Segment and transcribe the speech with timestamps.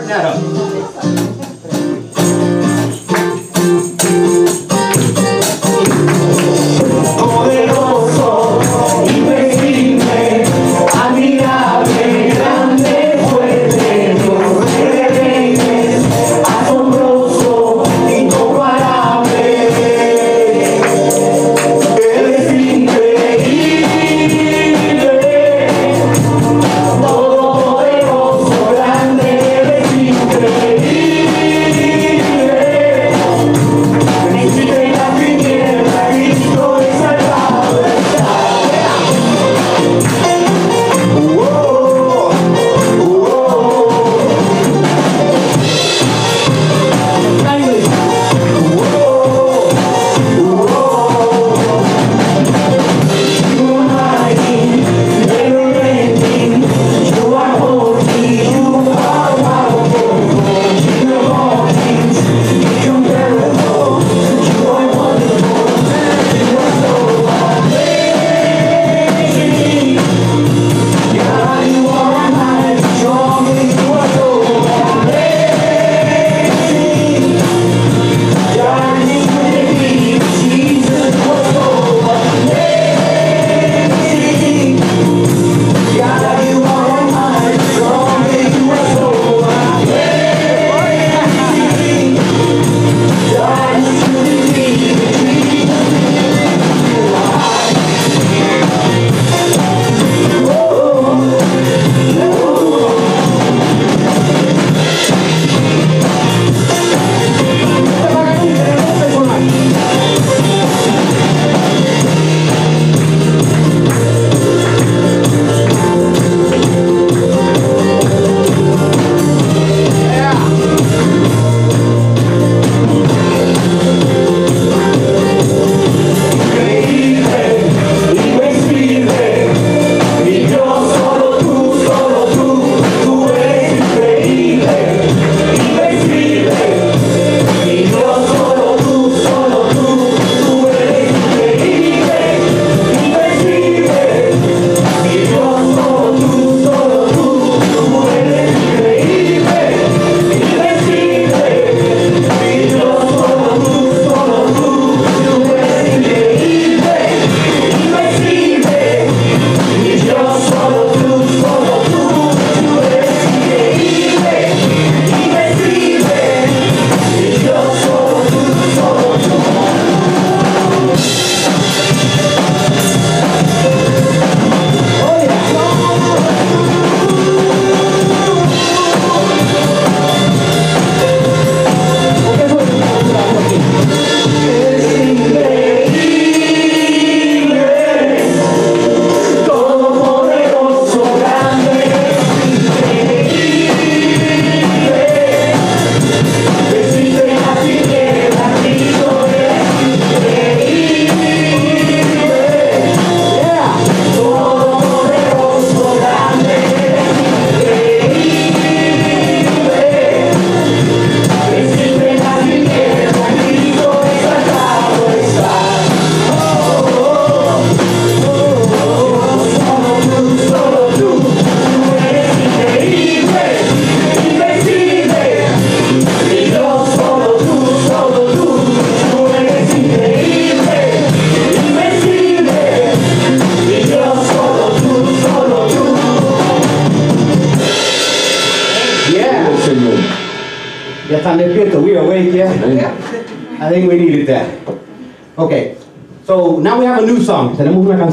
[0.00, 1.37] están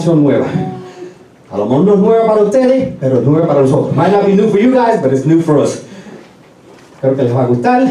[0.05, 0.45] canción nueva.
[1.51, 3.95] A lo mejor no es nueva para ustedes, pero es nueva para nosotros.
[3.95, 5.81] Might not be new for you guys, but it's new for us.
[6.93, 7.87] Espero que les va a gustar.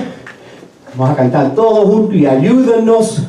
[0.97, 3.24] Vamos a cantar todos juntos y ayúdennos.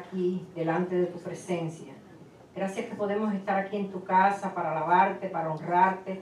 [0.00, 1.94] Aquí delante de tu presencia.
[2.54, 6.20] Gracias que podemos estar aquí en tu casa para alabarte, para honrarte,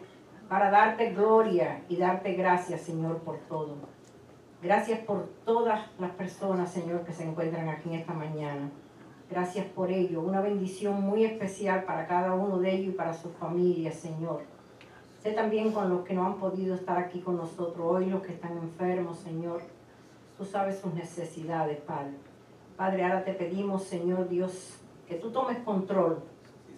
[0.49, 3.77] para darte gloria y darte gracias, Señor, por todo.
[4.63, 8.71] Gracias por todas las personas, Señor, que se encuentran aquí esta mañana.
[9.31, 10.21] Gracias por ello.
[10.21, 14.43] Una bendición muy especial para cada uno de ellos y para sus familias, Señor.
[15.23, 18.33] Sé también con los que no han podido estar aquí con nosotros hoy, los que
[18.33, 19.63] están enfermos, Señor.
[20.37, 22.28] Tú sabes sus necesidades, Padre.
[22.79, 26.23] Padre, ahora te pedimos, Señor Dios, que tú tomes control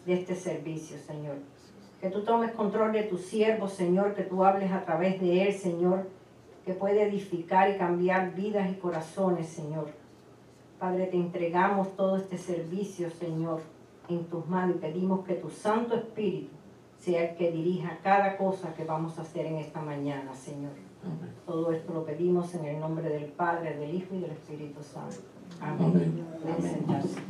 [0.07, 1.37] de este servicio, Señor.
[2.01, 5.53] Que tú tomes control de tu siervo, Señor, que tú hables a través de él,
[5.53, 6.09] Señor,
[6.65, 9.89] que puede edificar y cambiar vidas y corazones, Señor.
[10.79, 13.61] Padre, te entregamos todo este servicio, Señor,
[14.09, 16.49] en tus manos y pedimos que tu Santo Espíritu
[16.99, 20.73] sea el que dirija cada cosa que vamos a hacer en esta mañana, Señor.
[21.45, 25.40] Todo esto lo pedimos en el nombre del Padre, del Hijo y del Espíritu Santo.
[25.61, 26.25] Amén.
[26.43, 27.21] Pueden sentarse.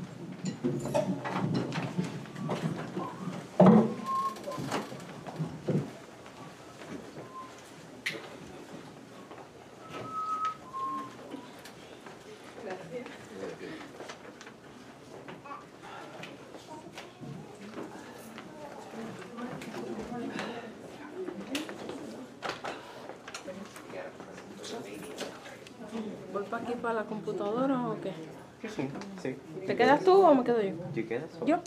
[30.51, 30.75] quedo yo.
[30.95, 31.31] ¿Te quedas?
[31.47, 31.59] Yo.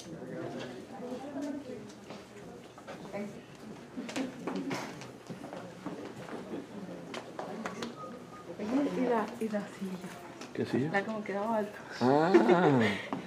[8.95, 10.09] Y la, y la silla.
[10.53, 10.91] ¿Qué silla?
[10.91, 11.77] La como quedaba alta.
[12.01, 12.31] Ah,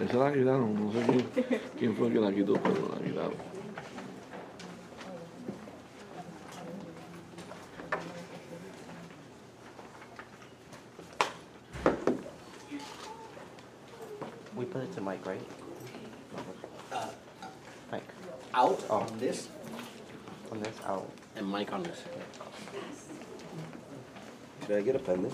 [0.00, 0.74] esa la quitaron.
[0.74, 3.55] No sé quién, quién fue que la quitó, pero la quitaron.
[14.76, 15.40] Put it to Mike, right?
[17.90, 18.02] Mike,
[18.52, 19.48] Out on this
[20.52, 21.10] on this out.
[21.36, 22.02] and Mike on this.
[24.66, 25.32] Should I get a pen then?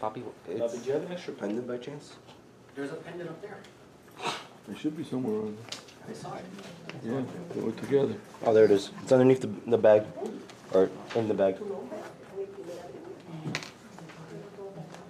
[0.00, 2.14] Poppy, it's, did you have an extra pendant by chance?
[2.74, 3.58] There's a pendant up there.
[4.70, 5.56] It should be somewhere on
[6.08, 6.44] I saw it.
[7.02, 7.20] there.
[7.20, 8.14] Yeah, they were together.
[8.44, 8.90] Oh, there it is.
[9.02, 10.04] It's underneath the, the bag,
[10.72, 11.56] or in the bag.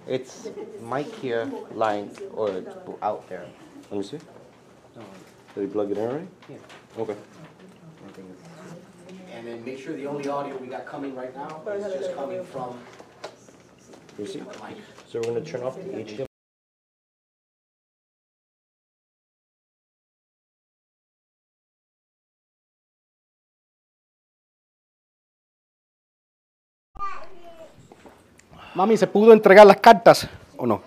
[0.09, 0.49] It's
[0.81, 2.63] Mike here, line or
[3.01, 3.45] out there.
[3.91, 4.19] Let me see.
[5.55, 6.27] Did he plug it in already?
[6.49, 6.57] Yeah.
[6.97, 7.13] Okay.
[7.13, 11.61] I think it's- And then make sure the only audio we got coming right now
[11.71, 12.79] is just coming from
[14.17, 14.41] Let me see.
[14.61, 14.77] Mike.
[15.07, 16.28] So we're gonna turn off the HDMI.
[28.79, 30.81] Mami, ¿se pudo entregar las cartas o no?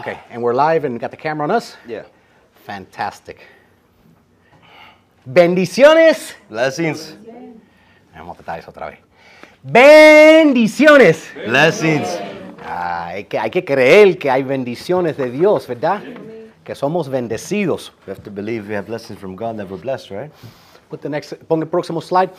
[0.00, 1.76] Okay, and we're live and got the camera on us?
[1.86, 2.06] Yeah.
[2.66, 3.38] Fantastic.
[5.24, 6.34] Bendiciones.
[6.48, 7.16] Blessings.
[8.12, 8.98] Vamos a tratar eso otra vez.
[9.62, 11.32] Bendiciones.
[11.46, 12.18] Blessings.
[12.66, 16.02] Ah, hay, que, hay que creer que hay bendiciones de Dios, ¿verdad?
[16.64, 17.92] Que somos bendecidos.
[18.06, 20.30] We have to believe we have blessings from God that we're blessed, right?
[20.88, 22.30] Put the next, pon el próximo slide.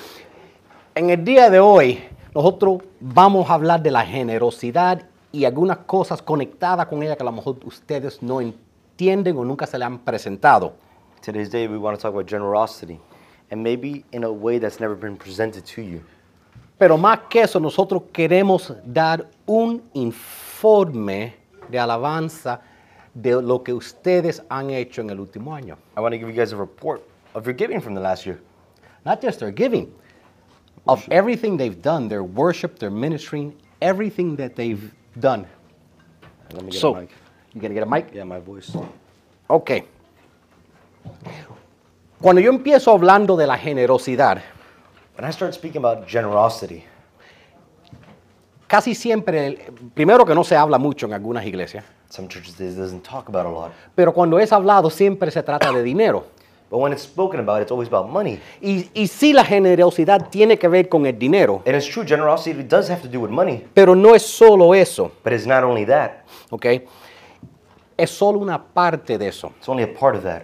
[0.94, 2.04] En el día de hoy,
[2.36, 7.26] nosotros vamos a hablar de la generosidad y algunas cosas conectadas con ella que a
[7.26, 10.74] lo mejor ustedes no entienden o nunca se le han presentado.
[11.22, 13.00] Today's day we want to talk about generosity,
[13.52, 16.02] and maybe in a way that's never been presented to you.
[16.78, 21.36] Pero más que eso, nosotros queremos dar un informe
[21.70, 22.62] de alabanza
[23.14, 25.78] de lo que ustedes han hecho en el último año.
[25.98, 27.02] I want to give you guys a report
[27.36, 28.40] of your giving from the last year.
[29.06, 29.92] Not just their giving,
[30.88, 35.46] of everything they've done, their worship, their ministering, everything that they've done.
[36.54, 37.10] Let me get So, a mic.
[37.54, 38.14] you gonna get a mic?
[38.14, 38.72] Yeah, my voice.
[39.50, 39.72] Ok.
[42.22, 44.42] Cuando yo empiezo hablando de la generosidad,
[45.18, 46.84] When I start speaking about generosity,
[48.68, 53.02] casi siempre, primero que no se habla mucho en algunas iglesias, some churches this doesn't
[53.04, 53.72] talk about a lot.
[53.96, 56.26] pero cuando es hablado siempre se trata de dinero.
[56.70, 58.40] But when it's spoken about, it's always about money.
[58.62, 62.64] Y, y sí la generosidad tiene que ver con el dinero, And it's true, generosity
[62.64, 63.66] does have to do with money.
[63.74, 66.66] pero no es solo eso, But it's not only that, ¿ok?
[67.98, 69.52] Es solo una parte de eso.
[69.58, 70.44] it's only a part of that.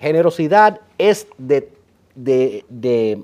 [0.00, 1.68] Generosidad es de,
[2.14, 3.22] de, de-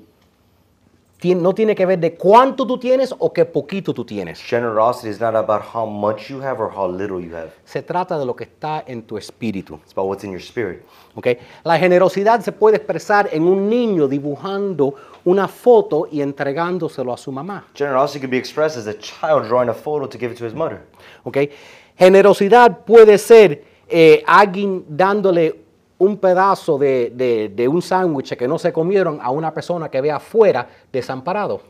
[1.23, 4.39] no tiene que ver de cuánto tú tienes o qué poquito tú tienes.
[4.41, 7.51] Generosity is not about how much you have or how little you have.
[7.65, 9.79] Se trata de lo que está en tu espíritu.
[9.83, 10.83] It's about what's in your spirit.
[11.63, 17.31] La generosidad se puede expresar en un niño dibujando una foto y entregándoselo a su
[17.31, 17.65] mamá.
[17.73, 20.53] Generosity can be expressed as a child drawing a photo to give it to his
[20.53, 20.81] mother.
[21.97, 25.68] Generosidad puede ser eh, alguien dándole
[25.99, 30.01] un pedazo de, de- de un sándwich que no se comieron a una persona que
[30.01, 31.61] ve afuera desamparado.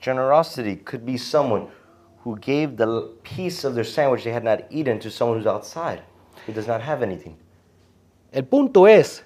[0.00, 1.66] Generosity could be someone
[2.24, 2.86] who gave the
[3.22, 6.02] piece of their sandwich they had not eaten to someone who's outside,
[6.46, 7.34] who does not have anything.
[8.30, 9.24] El punto es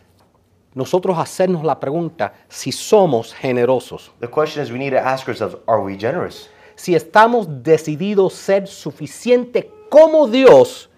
[0.74, 5.56] nosotros hacernos la pregunta si somos generosos, The question is we need to ask ourselves,
[5.66, 6.48] are we generous?
[6.76, 10.88] si estamos decididos ser suficiente como Dios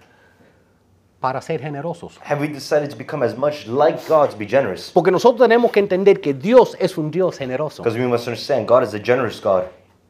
[1.24, 2.20] para ser generosos.
[2.22, 4.90] Have we decided to become as much like God to be generous?
[4.92, 7.82] Porque nosotros tenemos que entender que Dios es un Dios generoso.
[7.82, 9.62] Because we must understand God is a generous God.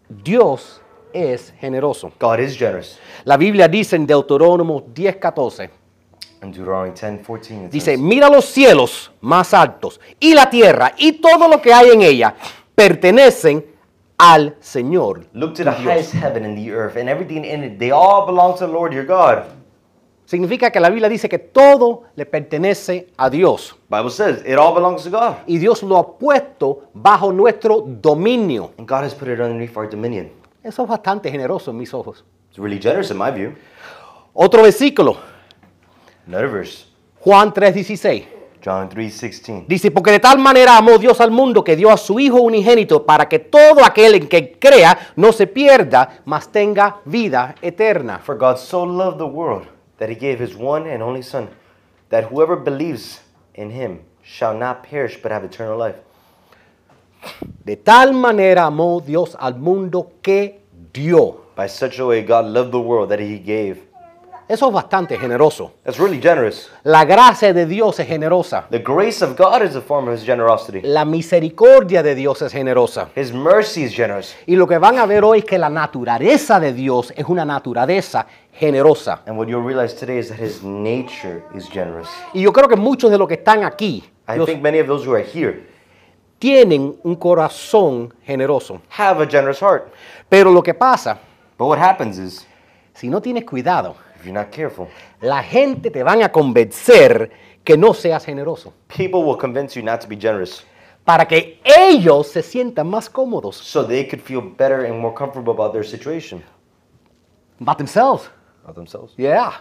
[0.09, 0.81] Dios
[1.13, 2.11] es generoso.
[2.19, 2.99] God is generous.
[3.25, 5.71] La Biblia dice en Deuterónomo 10:14,
[6.43, 10.95] In Deuteronomy 10, 14, it dice, says, mira los cielos más altos y la tierra
[10.99, 12.35] y todo lo que hay en ella
[12.75, 13.65] pertenecen
[14.19, 15.29] al Señor.
[15.33, 18.59] Look to the highest heaven and the earth, and everything in it, they all belong
[18.59, 19.45] to the Lord your God.
[20.35, 24.75] Significa que la Biblia dice que todo le pertenece a Dios Bible says it all
[24.75, 25.37] belongs to God.
[25.47, 28.73] y Dios lo ha puesto bajo nuestro dominio.
[28.77, 30.33] And God has put it underneath our dominion.
[30.65, 32.25] Eso es bastante generoso en mis ojos.
[32.49, 33.53] It's really generous in my view.
[34.33, 35.17] Otro versículo,
[36.27, 36.87] Another verse,
[37.21, 38.25] Juan 3:16.
[38.61, 39.67] John 3:16.
[39.69, 43.07] Dice, porque de tal manera amó Dios al mundo que dio a su Hijo unigénito
[43.07, 48.19] para que todo aquel en que crea no se pierda, mas tenga vida eterna.
[48.19, 49.69] For God so loved the world
[50.05, 51.49] that he gave his one and only Son,
[52.11, 53.21] that whoever believes
[53.55, 55.97] in him shall not perish but have eternal life.
[57.65, 60.61] De tal manera amó Dios al mundo que
[60.93, 61.47] dio.
[61.57, 63.79] By such a way, God loved the world that he gave.
[64.47, 65.73] Eso es bastante generoso.
[65.85, 66.71] That's really generous.
[66.83, 68.67] La gracia de Dios es generosa.
[68.71, 70.83] The grace of God is a form of his generosity.
[70.83, 73.09] La misericordia de Dios es generosa.
[73.17, 74.37] His mercy is generous.
[74.47, 77.47] Y lo que van a ver hoy es que la naturaleza de Dios es una
[77.47, 78.27] naturaleza
[78.59, 79.21] generosa.
[79.27, 82.09] And what you'll realize today is that his nature is generous.
[82.33, 84.87] Y yo creo que muchos de los que están aquí I los- think many of
[84.87, 85.67] those who are here
[86.39, 88.81] tienen un corazón generoso.
[88.91, 89.93] have a generous heart.
[90.29, 91.19] Pero lo que pasa,
[91.59, 92.47] But what happens is,
[92.95, 94.89] si no tienes cuidado, if you're not careful,
[95.21, 97.31] la gente te van a convencer
[97.65, 98.73] que no seas generoso.
[98.89, 100.65] people will convince you not to be generous
[101.05, 103.57] Para que ellos se sientan más cómodos.
[103.57, 106.43] so they could feel better and more comfortable about their situation,
[107.61, 108.29] About themselves.
[108.65, 109.13] About themselves.
[109.17, 109.53] Yeah.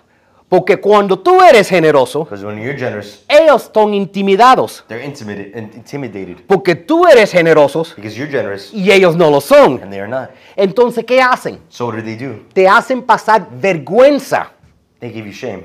[0.49, 4.83] Porque cuando tú eres generoso, Because when you're generous, ellos son intimidados.
[4.87, 9.79] they're intimidated, intimidated Porque tú eres generoso because you're generous y ellos no lo son.
[9.81, 10.29] and they are not.
[10.55, 11.59] Entonces, ¿qué hacen?
[11.69, 12.43] So what do they do?
[12.53, 14.51] Te hacen pasar vergüenza
[14.99, 15.63] They give you shame.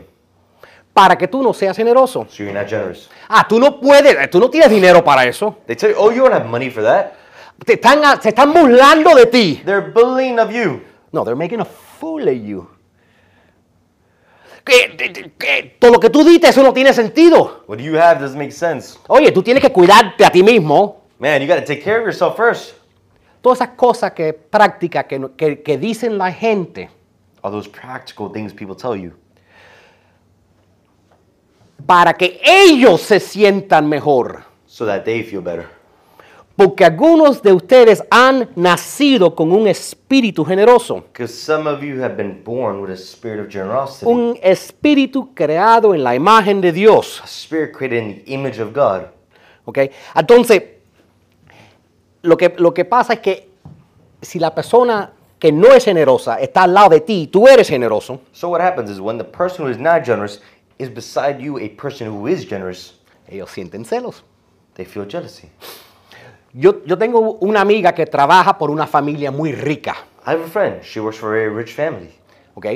[0.94, 2.26] para que tú no seas generoso.
[2.30, 3.10] So you're not generous.
[3.28, 5.58] Ah, tú no puedes, tú no tienes dinero para eso.
[5.66, 7.12] They tell you, oh, you don't have money for that.
[7.64, 9.60] Te están, se están burlando de ti.
[9.66, 10.80] They're bullying of you.
[11.12, 12.68] No, they're making a fool of you.
[14.64, 17.64] Que, que- todo lo que tú dices, eso no tiene sentido.
[17.66, 18.98] What you have doesn't make sense.
[19.08, 21.02] Oye, tú tienes que cuidarte a ti mismo.
[21.18, 22.74] Man, you got to take care of yourself first.
[23.40, 26.90] Todas esas cosas que prácticas que, que, que dicen la gente
[27.42, 29.12] All those practical things people tell you
[31.86, 34.44] para que ellos se sientan mejor.
[34.66, 35.66] so that they feel better.
[36.58, 41.04] Porque algunos de ustedes han nacido con un espíritu generoso.
[41.12, 45.94] Because some of you have been born with a spirit of generosity, Un espíritu creado
[45.94, 47.20] en la imagen de Dios.
[47.22, 49.02] a spirit created in the image of God.
[49.66, 49.78] ¿ok?
[50.16, 50.62] Entonces,
[52.22, 53.48] lo que, lo que pasa es que
[54.20, 58.20] si la persona que no es generosa está al lado de ti tú eres generoso,
[58.32, 60.40] So what happens is when the person who is not generous
[60.76, 62.94] is beside you, a person who is generous,
[63.28, 64.24] ellos sienten celos.
[64.74, 65.50] they feel jealousy.
[66.52, 69.94] Yo, yo tengo una amiga que trabaja por una familia muy rica.
[70.26, 70.82] I have a friend.
[70.82, 72.10] She works for a very rich family.
[72.54, 72.66] ¿ok?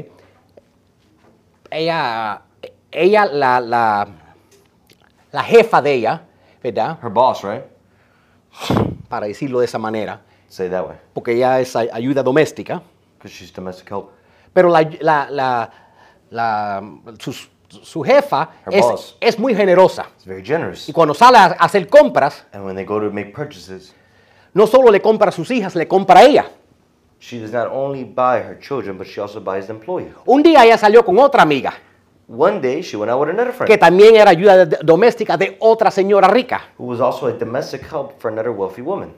[1.70, 2.42] Ella,
[2.90, 4.08] ella la, la,
[5.32, 6.22] la jefa de ella,
[6.62, 6.98] ¿verdad?
[7.02, 7.62] Her boss, right?
[9.08, 10.96] Para decirlo de esa manera, Say that way.
[11.14, 12.82] porque ella es ay- ayuda doméstica,
[13.18, 14.10] Because she's domestic help.
[14.52, 15.70] pero la, la, la,
[16.30, 16.82] la-
[17.18, 17.32] su,
[17.82, 19.16] su jefa es, boss.
[19.20, 20.06] es muy generosa.
[20.16, 20.88] It's very generous.
[20.88, 23.94] Y cuando sale a hacer compras, And when they go to make purchases,
[24.54, 26.44] no solo le compra a sus hijas, le compra a ella.
[27.18, 30.12] she does not only buy her children, but she also buys the employee.
[30.26, 31.72] Un día ella salió con otra amiga,
[32.28, 35.56] One day, she went out with another friend que también era ayuda de- doméstica de
[35.60, 36.62] otra señora rica.
[36.78, 39.12] who was also a domestic help for another wealthy woman.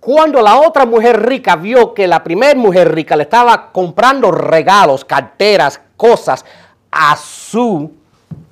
[0.00, 5.04] Cuando la otra mujer rica vio que la primera mujer rica le estaba comprando regalos,
[5.04, 6.44] carteras, cosas
[6.96, 7.90] a su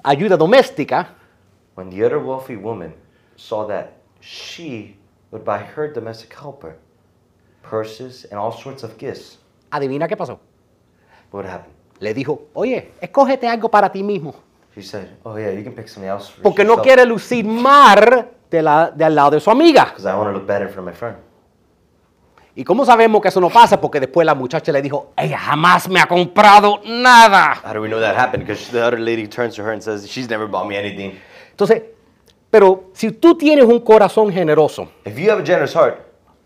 [0.02, 1.14] ayuda doméstica,
[1.76, 2.92] When the other wealthy woman
[3.36, 4.96] saw that she
[5.30, 6.76] would buy her domestic helper
[7.62, 9.38] purses and all sorts of gifts,
[9.70, 10.38] adivina qué pasó.
[11.30, 11.72] what happened?
[12.00, 14.34] Le dijo, oye, escógete algo para ti mismo,
[14.74, 17.44] She said, "Oh yeah, you can pick something else for porque no yourself, quiere lucir
[17.44, 19.84] mar de, la, de al lado de su amiga.
[19.84, 21.16] because I want to look better for my friend."
[22.54, 23.80] ¿Y cómo sabemos que eso no pasa?
[23.80, 27.58] Porque después la muchacha le dijo, ella jamás me ha comprado nada.
[27.64, 28.46] How do we know that happened?
[28.46, 31.18] Because the other lady turns to her and says, "She's never bought me anything."
[31.50, 31.82] Entonces,
[32.50, 35.98] pero si tú tienes un corazón generoso, If you have a generous heart,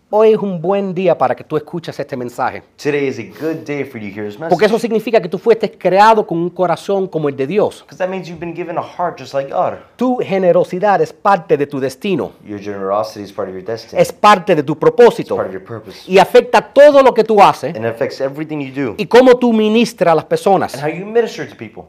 [0.08, 2.62] hoy es un buen día para que tú escuches este mensaje.
[2.76, 4.50] today is a good day for you to hear this message.
[4.50, 7.82] Porque eso significa que tú fuiste creado con un corazón como el de Dios.
[7.82, 9.74] Because that means you've been given a heart just like God.
[9.96, 14.00] Tu generosidad es parte de tu destino, Your generosity is part of your destiny.
[14.00, 16.10] es parte de tu It's propósito part of your purpose.
[16.10, 18.94] y afecta todo lo que tú haces And it affects everything you do.
[18.96, 20.74] y cómo tú ministras a las personas.
[20.74, 21.84] And how you minister to people.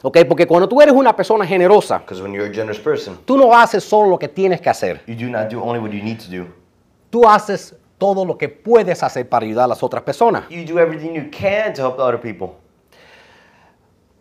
[0.00, 0.18] ¿ok?
[0.26, 3.54] Porque cuando tú eres una persona generosa, Because when you're a generous person, tú no
[3.54, 6.18] haces solo lo que tienes que hacer, you do not do only what you need
[6.18, 6.46] to do.
[7.12, 10.48] Tú haces todo lo que puedes hacer para ayudar a las otras personas.
[10.48, 12.56] You do everything you can to help other people.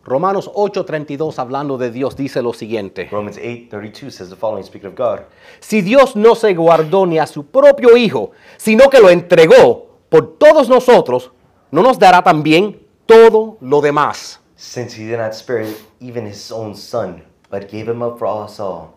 [0.04, 3.08] Romanos 8:32 hablando de Dios dice lo siguiente.
[3.10, 5.22] Romans 8:32 says the following, speaking of God.
[5.62, 10.38] Si Dios no se guardó ni a su propio Hijo, sino que lo entregó por
[10.38, 11.32] todos nosotros,
[11.72, 14.42] ¿no nos dará también todo lo demás?
[14.58, 15.68] Since he did not spare
[16.02, 18.96] even his own son, but gave him up for us all.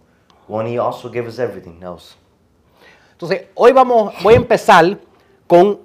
[0.67, 2.17] He also gave us everything else.
[3.25, 4.99] Entonces, hoy vamos, voy a empezar
[5.47, 5.81] con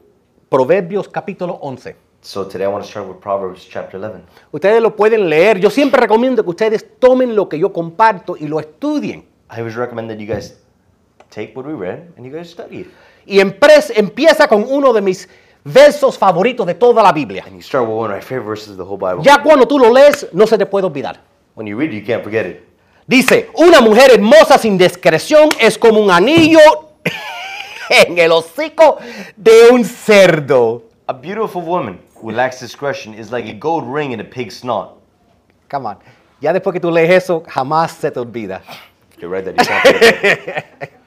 [0.50, 1.96] Proverbios capítulo 11.
[2.20, 4.26] So today I want to start with Proverbs chapter 11.
[4.52, 5.58] Ustedes lo pueden leer.
[5.58, 9.22] Yo siempre recomiendo que ustedes tomen lo que yo comparto y lo estudien.
[9.50, 10.60] I always recommend that you guys
[11.30, 12.88] take what we read and you guys study it.
[13.26, 15.30] Y empieza con uno de mis
[15.64, 17.46] versos favoritos de toda la Biblia.
[17.48, 19.24] And you start with one of my favorite verses of the whole Bible.
[19.24, 21.22] Ya cuando tú lo lees, no se te puede olvidar.
[21.56, 22.66] When you read it, you can't forget it.
[23.08, 26.89] Dice, una mujer hermosa sin discreción es como un anillo
[27.90, 28.98] en el hocico
[29.36, 30.84] de un cerdo.
[31.08, 34.98] A beautiful woman who lacks discretion is like a gold ring in a pig's snot.
[35.70, 35.98] Come on.
[36.40, 38.62] Ya después que tú lees eso, jamás se te olvida.
[39.18, 40.90] You read that, you can't.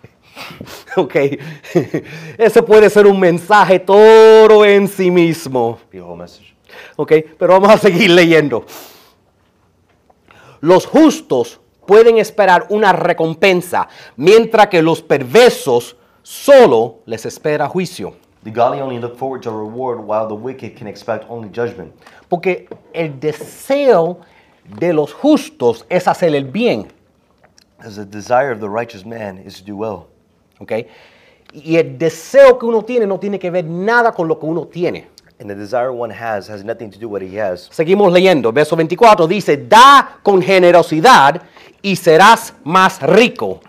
[0.96, 1.14] Ok.
[2.38, 5.78] Ese puede ser un mensaje todo en sí mismo.
[6.96, 8.66] Ok, pero vamos a seguir leyendo.
[10.60, 18.14] Los justos pueden esperar una recompensa, mientras que los perversos solo les espera juicio.
[18.44, 21.92] The godly only look forward to reward, while the wicked can expect only judgment.
[22.28, 24.20] Porque el deseo
[24.78, 26.88] de los justos es hacer el bien.
[27.78, 30.08] As the desire of the righteous man is to do well.
[30.62, 30.72] ¿ok?
[31.52, 34.66] Y el deseo que uno tiene no tiene que ver nada con lo que uno
[34.66, 35.08] tiene.
[35.38, 37.68] And the desire one has has nothing to do with what he has.
[37.70, 38.52] Seguimos leyendo.
[38.52, 41.42] Verso 24 dice, da con generosidad
[41.82, 43.60] y serás más rico.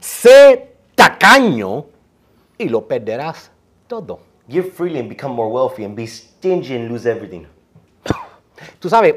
[0.00, 1.86] Sé tacaño
[2.60, 3.50] y lo perderás
[3.86, 4.20] todo.
[4.48, 7.44] Give freely and become more wealthy, and be stingy and lose everything.
[8.78, 9.14] Tú sabes,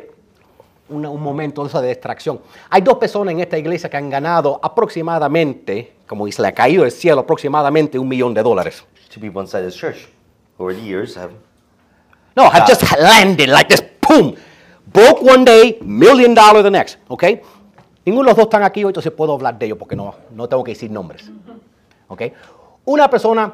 [0.90, 2.40] una- un momento de distracción.
[2.70, 6.84] Hay dos personas en esta iglesia que han ganado aproximadamente, como se le ha caído
[6.84, 8.84] del cielo, aproximadamente un millón de dólares.
[9.14, 10.08] Two people inside this church
[10.58, 11.32] over the years have
[12.36, 14.36] No, have just landed like this, boom.
[14.92, 17.24] Broke one day, million dollar the next, ¿ok?
[18.06, 20.48] Ninguno de los dos están aquí hoy, entonces puedo hablar de ellos porque no, no
[20.50, 21.30] tengo que decir nombres,
[22.08, 22.22] ¿ok?
[22.86, 23.54] Una persona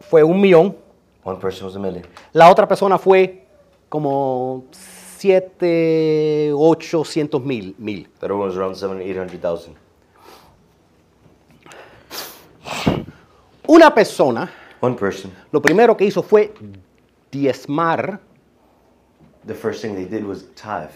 [0.00, 0.76] fue un millón,
[1.24, 2.04] one person was a million.
[2.32, 3.46] la otra persona fue
[3.88, 8.08] como siete, ochocientos mil, mil.
[8.22, 8.76] One was around.
[13.66, 14.50] Una persona,
[14.80, 15.32] One person.
[15.50, 16.52] lo primero que hizo fue
[17.30, 18.20] diezmar,
[19.46, 20.90] The first thing they did was tithe.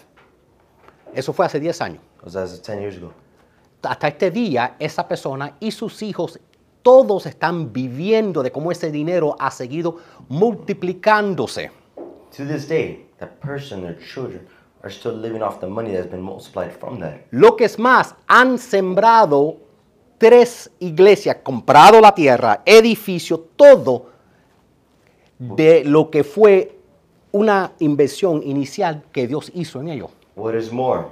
[1.14, 2.00] eso fue hace 10 años.
[2.22, 3.12] Was as years ago.
[3.82, 6.38] hasta este día, esa persona y sus hijos,
[6.86, 9.96] todos están viviendo de cómo ese dinero ha seguido
[10.28, 11.72] multiplicándose.
[12.36, 14.46] To this day, that person, their children,
[14.84, 17.22] are still living off the money that's been multiplied from that.
[17.32, 19.56] Lo que es más, han sembrado
[20.16, 24.10] tres iglesias, comprado la tierra, edificio, todo
[25.40, 26.78] de lo que fue
[27.32, 30.10] una inversión inicial que Dios hizo en ellos.
[30.36, 31.06] What is more,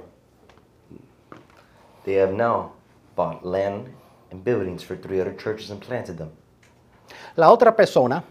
[2.05, 2.71] they have now
[3.17, 3.89] bought land
[4.35, 6.29] and buildings for three other churches and planted them.
[7.35, 8.23] La otra persona,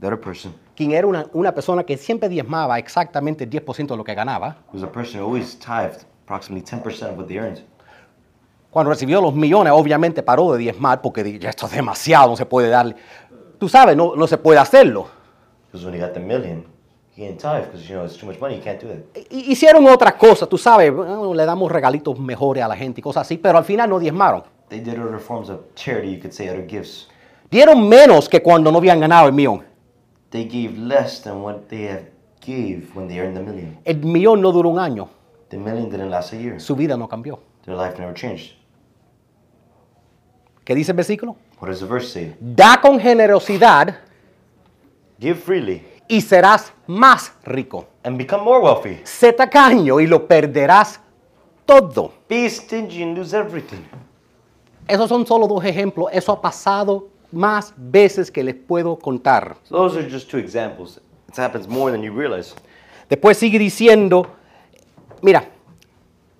[0.00, 3.96] The other person quien era una, una persona que siempre diezmaba exactamente el 10% de
[3.96, 7.64] lo que ganaba, was a person who always tithed approximately 10% of what they earned.
[8.70, 12.36] Cuando recibió los millones, obviamente paró de diezmar porque di- ya esto es demasiado, no
[12.36, 12.94] se puede darle.
[13.58, 15.08] Tú sabes, no, no se puede hacerlo.
[15.72, 16.64] Because when he got the million,
[17.16, 18.98] he didn't tithe because, you know, it's too much money, you can't do that.
[19.16, 23.02] Hi- Hicieron otras cosas, tú sabes, bueno, le damos regalitos mejores a la gente y
[23.02, 24.44] cosas así, pero al final no diezmaron.
[24.68, 27.08] They did other forms of charity, you could say, other gifts.
[27.50, 29.64] Dieron menos que cuando no habían ganado el millón.
[30.30, 32.04] They gave less than what they have
[32.44, 33.78] gave when they earned the million.
[33.86, 35.08] El millón no duró un año,
[35.48, 36.60] The million didn't last a year.
[36.60, 37.38] su vida no cambió.
[37.64, 38.52] Their life never changed.
[40.64, 41.36] ¿Qué dice el versículo?
[41.60, 42.36] What does the verse say?
[42.40, 43.96] Da con generosidad
[45.18, 47.86] Give freely y serás más rico.
[48.04, 49.00] and become more wealthy.
[49.04, 51.00] Sé tacaño y lo perderás
[51.66, 52.12] todo.
[52.28, 53.82] Be stingy and lose everything.
[54.88, 56.08] Esos son solo dos ejemplos.
[56.12, 59.56] Eso ha pasado más veces que les puedo contar.
[59.64, 61.00] So those are just two examples.
[61.28, 62.54] It happens more than you realize.
[63.08, 64.26] Después sigue diciendo,
[65.22, 65.44] mira,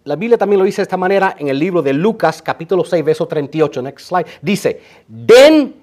[0.05, 3.05] la Biblia también lo dice de esta manera en el libro de Lucas, capítulo 6,
[3.05, 3.82] verso 38.
[3.82, 4.26] Next slide.
[4.40, 5.74] Dice, den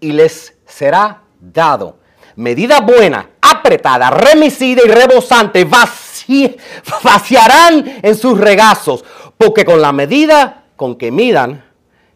[0.00, 1.98] y les será dado.
[2.36, 6.56] Medida buena, apretada, remisida y rebosante, vaci-
[7.04, 9.04] vaciarán en sus regazos,
[9.36, 11.64] porque con la medida con que midan,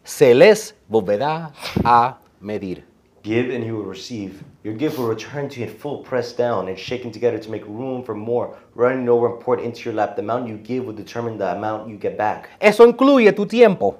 [0.03, 1.51] se les volverá
[1.83, 2.83] a medir.
[3.23, 4.43] Give and you will receive.
[4.65, 7.65] Your gift will return to you in full, pressed down and shaken together to make
[7.65, 10.15] room for more, running over and poured into your lap.
[10.17, 12.49] The amount you give will determine the amount you get back.
[12.59, 13.97] Eso incluye tu tiempo,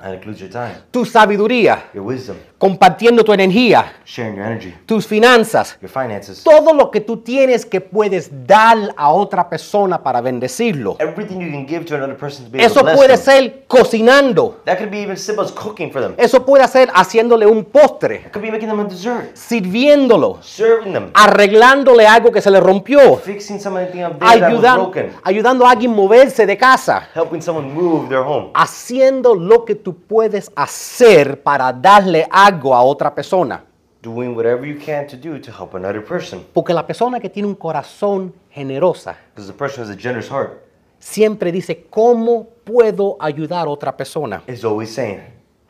[0.00, 5.06] That includes your time, tu sabiduría, your wisdom, compartiendo tu energía, sharing your energy, tus
[5.06, 10.20] finanzas, your finances, todo lo que tú tienes que puedes dar a otra persona para
[10.20, 10.96] bendecirlo.
[11.00, 13.16] everything you can give to another person to be able Eso to puede them.
[13.16, 14.60] ser cocinando.
[14.66, 16.12] That could be even simple as cooking for them.
[16.18, 20.92] Eso puede ser haciéndole un postre, It could be making them a dessert, sirviéndolo, serving
[20.92, 25.66] them, arreglándole algo que se le rompió, fixing something up there that was broken, ayudando
[25.66, 28.50] a alguien moverse de casa, helping someone move their home.
[28.52, 33.64] haciendo lo que tú puedes hacer para darle algo a otra persona.
[34.02, 36.44] Doing whatever you can to do to help another person.
[36.54, 40.70] Porque la persona que tiene un corazón generosa Because the person has a generous heart
[41.00, 44.42] siempre dice, ¿cómo puedo ayudar a otra persona?
[44.46, 45.20] is always saying,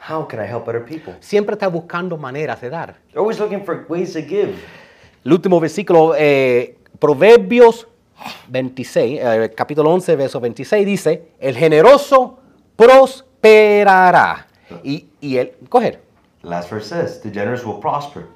[0.08, 1.14] How can I help other people?
[1.20, 2.96] Siempre está buscando maneras de dar.
[3.08, 4.54] They're always looking for ways to give.
[5.24, 7.86] El último versículo, eh, Proverbios
[8.48, 12.38] 26, eh, capítulo 11, verso 26, dice, el generoso
[12.76, 14.46] prosperará.
[14.82, 16.00] Y, y el, coger,
[16.42, 18.26] last verse says, The generous will prosper,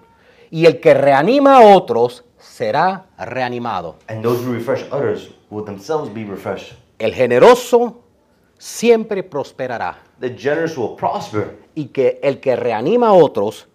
[0.51, 3.97] y el que reanima a otros será reanimado.
[4.09, 6.75] and those who refresh others will themselves be refreshed.
[6.99, 8.03] El generoso
[8.59, 9.97] siempre prosperará.
[10.21, 11.57] The generous will prosper.
[11.75, 13.67] Y que el que reanima a otros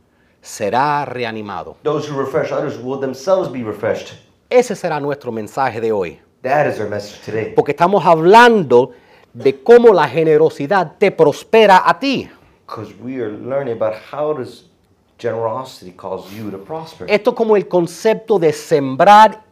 [0.42, 1.76] será reanimado.
[1.84, 4.14] Those who refresh others will themselves be refreshed.
[4.50, 6.20] Ese será nuestro mensaje de hoy.
[6.44, 7.54] That is our message today.
[7.56, 8.92] Porque estamos hablando
[9.34, 12.30] de cómo la generosidad te prospera a ti.
[12.70, 14.66] Because we are learning about how does
[15.18, 17.06] generosity cause you to prosper.
[17.10, 19.44] Esto como el concepto de sembrar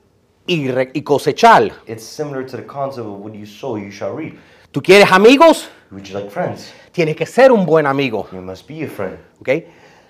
[0.46, 1.72] y, re- y cosechar.
[1.88, 4.38] It's similar to the concept of when you sow, you shall reap.
[4.72, 5.68] ¿Tú quieres amigos?
[5.92, 6.72] Would you like friends?
[6.92, 8.28] Tienes que ser un buen amigo.
[8.32, 9.18] You must be a friend.
[9.42, 9.50] ¿ok?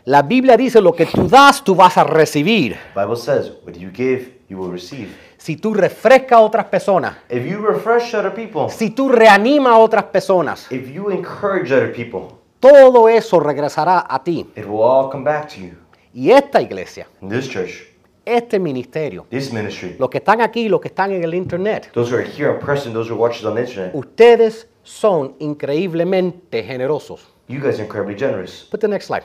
[0.05, 2.77] La Biblia dice lo que tú das, tú vas a recibir.
[2.93, 5.07] Bible says, what you give, you will receive.
[5.37, 9.77] Si tú refrescas a otras personas, If you refresh other people, si tú reanimas a
[9.77, 14.49] otras personas, if you encourage other people, todo eso regresará a ti.
[14.55, 15.71] it will all come back to you.
[16.13, 17.83] Y esta iglesia, In this church,
[18.25, 22.11] este ministerio, this ministry, los que están aquí, los que están en el internet, those
[22.11, 26.63] who are here in person, those who are watching on the internet, ustedes son increíblemente
[26.63, 27.27] generosos.
[27.47, 28.67] you guys are incredibly generous.
[28.71, 29.23] Put the next slide.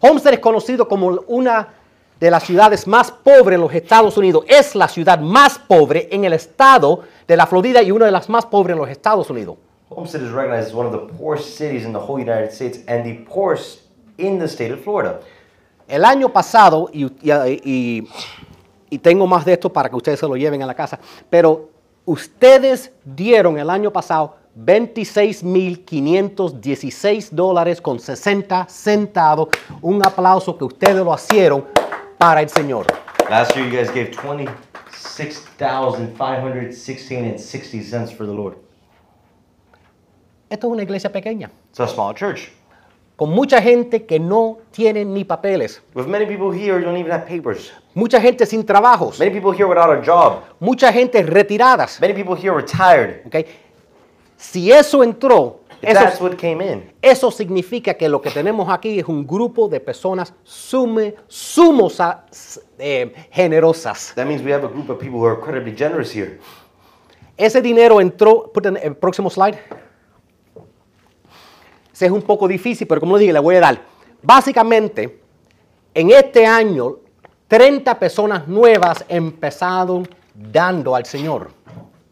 [0.00, 1.74] Homestead es conocido como una
[2.18, 4.44] de las ciudades más pobres en los Estados Unidos.
[4.48, 8.28] Es la ciudad más pobre en el estado de la Florida y una de las
[8.28, 9.56] más pobres en los Estados Unidos.
[9.94, 13.04] Homestead is recognized as one of the poorest cities in the whole United States and
[13.04, 13.80] the poorest
[14.18, 15.20] in the state of Florida.
[15.88, 18.06] El año pasado, y, y-
[18.90, 21.68] y- tengo más de esto para que ustedes se lo lleven a la casa, pero
[22.04, 29.48] ustedes dieron el año pasado 26.516 dólares con 60 centavos.
[29.80, 31.64] Un aplauso que ustedes lo hicieron
[32.18, 32.86] para el Señor.
[33.30, 38.32] Last year, you guys gave twenty-six thousand five hundred sixteen and sixty cents for the
[38.32, 38.56] Lord.
[40.52, 42.50] Esto es una iglesia pequeña, It's a small church
[43.16, 47.10] con mucha gente que no tiene ni papeles, with many people here who don't even
[47.10, 47.72] have papers.
[47.94, 50.42] mucha gente sin trabajos, Many people here without a job.
[50.60, 51.98] mucha gente retiradas.
[52.02, 53.22] Many people here retired.
[53.26, 53.46] ¿ok?
[54.36, 58.68] Si eso entró, If that's eso, what came in, eso significa que lo que tenemos
[58.68, 61.98] aquí es un grupo de personas sume, sumos
[62.78, 64.12] eh, generosas.
[64.16, 66.38] that means we have a group of people who are incredibly generous here.
[67.38, 69.58] Ese dinero entró, put in el próximo slide.
[72.02, 73.82] Es un poco difícil, pero como lo dije, le voy a dar.
[74.22, 75.18] Básicamente,
[75.94, 76.96] en este año,
[77.48, 81.50] 30 personas nuevas empezaron dando al Señor.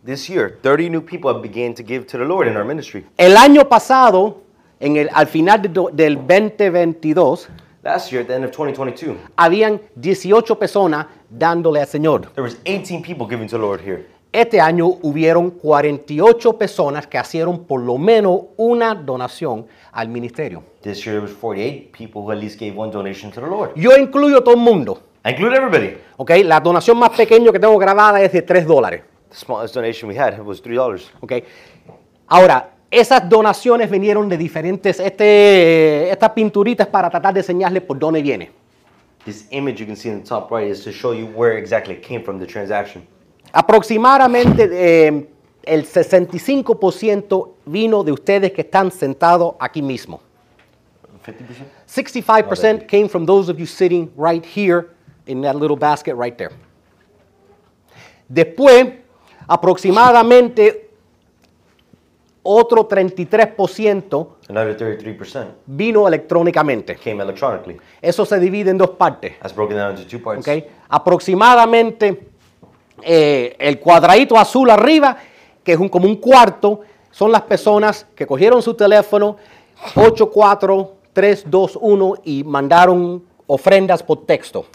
[0.05, 3.05] This year, 30 new people have begun to give to the Lord in our ministry.
[3.16, 4.43] El año pasado,
[4.78, 7.49] en el, al final de do- del 2022,
[7.82, 12.30] Last year, at the end of 2022, habían 18 personas dándole al Señor.
[12.34, 14.07] there was 18 people giving to the Lord here.
[14.33, 20.62] Este año hubieron 48 personas que hicieron por lo menos una donación al ministerio.
[20.83, 23.72] This year, there was 48 people who at least gave one donation to the Lord.
[23.74, 25.01] Yo incluyo a todo el mundo.
[25.24, 25.97] I include everybody.
[26.16, 26.31] ¿ok?
[26.45, 29.03] La donación más pequeña que tengo grabada es de 3 dólares.
[29.31, 31.03] The smallest donation we had was $3.
[31.20, 31.33] ¿ok?
[32.28, 38.22] Ahora, esas donaciones vinieron de diferentes, este, estas pinturitas para tratar de enseñarles por dónde
[38.22, 38.53] viene.
[39.24, 41.95] This image you can see in the top right is to show you where exactly
[41.95, 43.03] it came from, the transaction.
[43.53, 45.28] Aproximadamente eh,
[45.62, 50.20] el 65% vino de ustedes que están sentados aquí mismo.
[51.24, 51.64] 50%?
[51.86, 54.90] 65% came from those of you sitting right here
[55.26, 56.53] in that little basket right there.
[58.28, 58.86] Después,
[59.46, 60.90] aproximadamente
[62.42, 66.96] otro 33% Another 33% vino electrónicamente.
[66.96, 67.76] came electronically.
[68.01, 69.38] Eso se divide en dos partes.
[69.40, 70.46] That's broken down into two parts.
[70.46, 70.64] ¿ok?
[70.88, 72.30] Aproximadamente
[73.03, 75.16] eh, el cuadradito azul arriba,
[75.62, 76.80] que es un, como un cuarto,
[77.11, 79.36] son las personas que cogieron su teléfono
[79.94, 84.66] 84 3, 2, 1 y mandaron ofrendas por texto.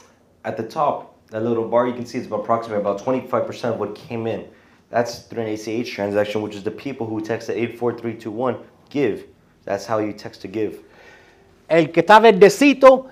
[0.44, 3.80] At the top, that little bar you can see is about approximately about 25% of
[3.80, 4.46] what came in.
[4.92, 8.58] That's through an ACH transaction, which is the people who texted 84321
[8.90, 9.26] give.
[9.64, 10.84] That's how you text to give.
[11.68, 13.08] El que está verdecito,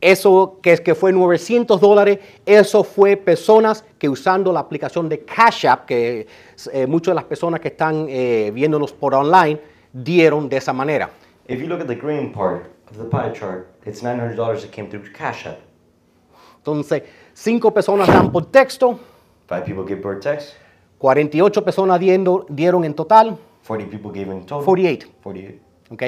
[0.00, 5.20] eso que, es que fue 900 dólares, eso fue personas que usando la aplicación de
[5.24, 6.26] Cash App, que
[6.72, 9.60] eh, muchas de las personas que están eh, viéndonos por online
[9.92, 11.10] dieron de esa manera.
[11.48, 14.88] If you look at the green part of the pie chart, it's $900 that came
[14.88, 15.58] through Cash App.
[16.58, 18.98] Entonces, cinco personas dan por texto,
[19.48, 20.54] Five people give per text,
[20.98, 24.64] 48 personas diendo- dieron en total, 40 people gave in total.
[24.64, 25.08] 48.
[25.22, 25.60] 48.
[25.90, 26.02] ¿Ok?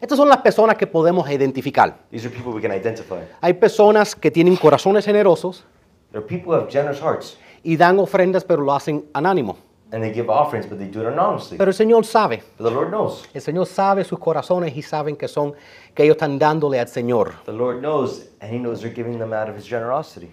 [0.00, 1.96] Estas son las personas que podemos identificar.
[2.10, 3.20] These are people we can identify.
[3.40, 5.64] Hay personas que tienen corazones generosos
[6.12, 9.56] There are people who have generous hearts y dan ofrendas, pero lo hacen anónimo.
[9.92, 11.58] and they give offerings, but they do it anonymously.
[11.58, 12.42] Pero el Señor sabe.
[12.58, 13.24] But the Lord knows.
[13.34, 15.52] El Señor sabe sus corazones y saben que son
[15.94, 17.34] que ellos están dándole al Señor.
[17.44, 20.30] The Lord knows, and He knows they're giving them out of His generosity.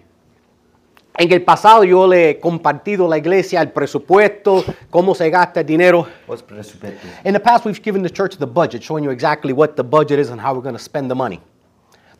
[1.20, 5.58] En el pasado yo le he compartido a la iglesia el presupuesto, cómo se gasta
[5.60, 6.06] el dinero.
[6.28, 7.08] What's presupuesto?
[7.24, 10.20] In the past we've given the church the budget, showing you exactly what the budget
[10.20, 11.40] is and how we're going to spend the money.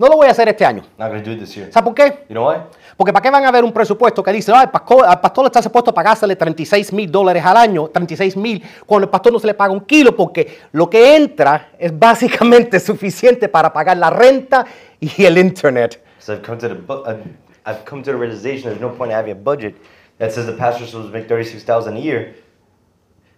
[0.00, 0.82] No lo voy a hacer este año.
[0.98, 1.72] Not to do it this year.
[1.72, 2.24] ¿Sabe por qué?
[2.28, 2.56] You know why?
[2.96, 5.44] Porque ¿para qué van a ver un presupuesto que dice, "Ah, el pastor, al pastor
[5.44, 9.38] le está supuesto pagársele 36 mil dólares al año, 36 mil, cuando el pastor no
[9.38, 10.16] se le paga un kilo?
[10.16, 14.66] Porque lo que entra es básicamente suficiente para pagar la renta
[14.98, 16.02] y el internet.
[16.18, 17.16] So I've come to the bu- uh,
[17.68, 19.74] I've come to the realization there's no point in having a budget
[20.18, 22.34] that says the pastor's supposed to make thirty six thousand a year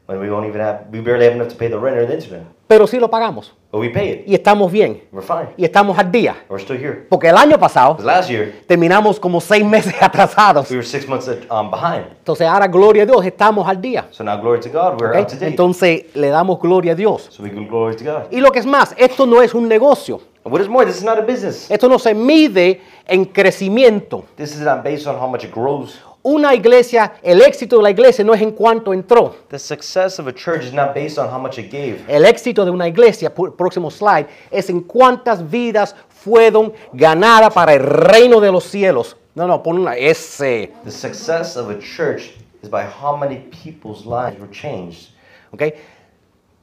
[0.06, 2.14] when we won't even have we barely have enough to pay the rent or the
[2.14, 2.44] internet.
[2.68, 4.24] Pero sí lo pagamos But we pay it.
[4.28, 5.48] y estamos bien We're fine.
[5.56, 6.36] y estamos al día.
[6.48, 7.06] We're still here.
[7.08, 10.70] Porque el año pasado last year terminamos como seis meses atrasados.
[10.70, 12.06] we were six months um, behind.
[12.18, 14.06] Entonces ahora, gloria a Dios, estamos al día.
[14.12, 15.22] So now glory to God, we're ¿ok?
[15.22, 15.46] up to date.
[15.48, 17.28] Entonces le damos gloria a Dios.
[17.30, 18.28] so we give glory to God.
[18.32, 20.20] Y lo que es más, esto no es un negocio.
[20.42, 21.70] What is more, this is not a business.
[21.70, 24.24] Esto no se mide en crecimiento.
[24.36, 25.98] This is not based on how much it grows.
[26.22, 29.34] Una iglesia, el éxito de la iglesia no es en cuánto entró.
[29.48, 32.04] The success of a church is not based on how much it gave.
[32.08, 37.72] El éxito de una iglesia, pu- próximo slide, es en cuántas vidas fueron ganadas para
[37.74, 39.16] el reino de los cielos.
[39.34, 40.70] No, no, pon una S.
[40.84, 42.32] The success of a church
[42.62, 45.12] is by how many people's lives were changed.
[45.52, 45.62] ¿ok?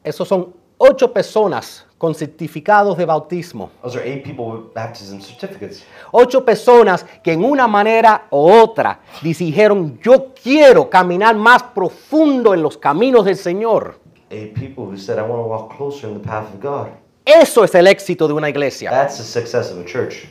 [0.03, 3.71] Esos son ocho personas con certificados de bautismo.
[3.81, 5.83] Those are eight people with baptism certificates.
[6.11, 12.61] Ocho personas que en una manera u otra dijeron, yo quiero caminar más profundo en
[12.61, 13.99] los caminos del Señor.
[14.29, 16.87] Eight people who said, I want to walk closer in the path of God.
[17.25, 18.89] Eso es el éxito de una iglesia.
[18.89, 20.27] That's the success of a church.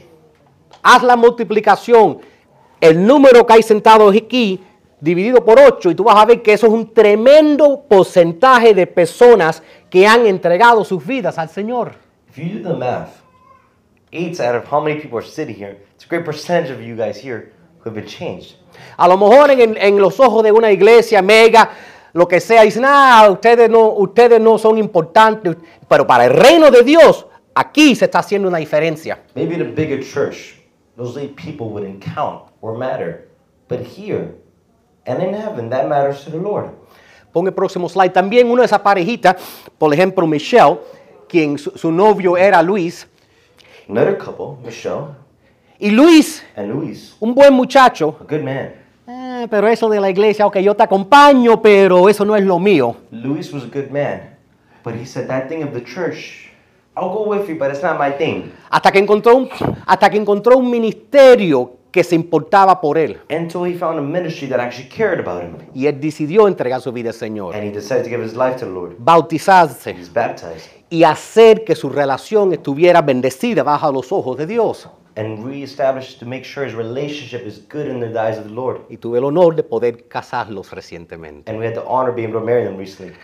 [0.82, 2.20] Haz la multiplicación,
[2.80, 4.62] el número que hay sentado aquí,
[5.00, 8.86] dividido por ocho, y tú vas a ver que eso es un tremendo porcentaje de
[8.86, 11.92] personas que han entregado sus vidas al Señor.
[12.28, 13.22] If you do the math,
[14.12, 16.96] eight out of how many people are sitting here, it's a great percentage of you
[16.96, 18.56] guys here who have been changed.
[18.96, 21.70] A lo mejor en, en los ojos de una iglesia mega,
[22.12, 25.56] lo que sea, dicen, ah, ustedes no, ustedes no son importantes,
[25.88, 29.22] pero para el reino de Dios, aquí se está haciendo una diferencia.
[29.34, 30.56] Maybe in a bigger church,
[30.96, 33.28] those eight people wouldn't count or matter.
[33.68, 34.34] But here
[35.06, 36.70] and in heaven, that matters to the Lord.
[37.32, 38.10] Pon el próximo slide.
[38.12, 39.36] También una de esas parejitas,
[39.78, 40.78] por ejemplo, Michelle,
[41.28, 43.06] quien su, su novio era Luis,
[43.88, 45.14] Another couple, Michelle
[45.78, 48.72] y Luis, and Luis, un buen muchacho, a good man.
[49.06, 52.58] "Eh, pero eso de la iglesia, ok, yo te acompaño, pero eso no es lo
[52.58, 52.96] mío.
[53.12, 54.36] Luis was a good man,
[54.84, 56.50] but he said that thing of the church,
[56.96, 58.50] I'll go with you, but it's not my thing.
[58.70, 59.48] Hasta que encontró un,
[59.86, 63.18] hasta que encontró un ministerio que se importaba por él.
[63.30, 65.56] Until he found a ministry that actually cared about him.
[65.74, 68.56] Y él decidió entregar su vida al Señor, And he decided to give his life
[68.56, 68.96] to the Lord.
[68.98, 74.86] bautizarse He's baptized y hacer que su relación estuviera bendecida bajo los ojos de Dios.
[75.16, 78.82] and reestablished to make sure his relationship is good in the eyes of the Lord.
[78.90, 81.50] Y tuve el honor de poder casarlos recientemente.
[81.50, 83.14] And we had the honor of being able to marry them recently.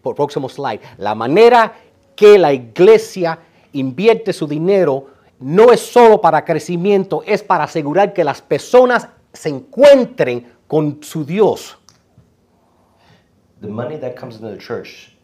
[0.00, 0.80] Por próximo slide.
[0.96, 1.74] La manera
[2.16, 3.38] que la iglesia
[3.74, 5.08] invierte su dinero
[5.42, 11.24] no es solo para crecimiento, es para asegurar que las personas se encuentren con su
[11.24, 11.76] Dios.
[13.60, 15.16] The money that comes into the church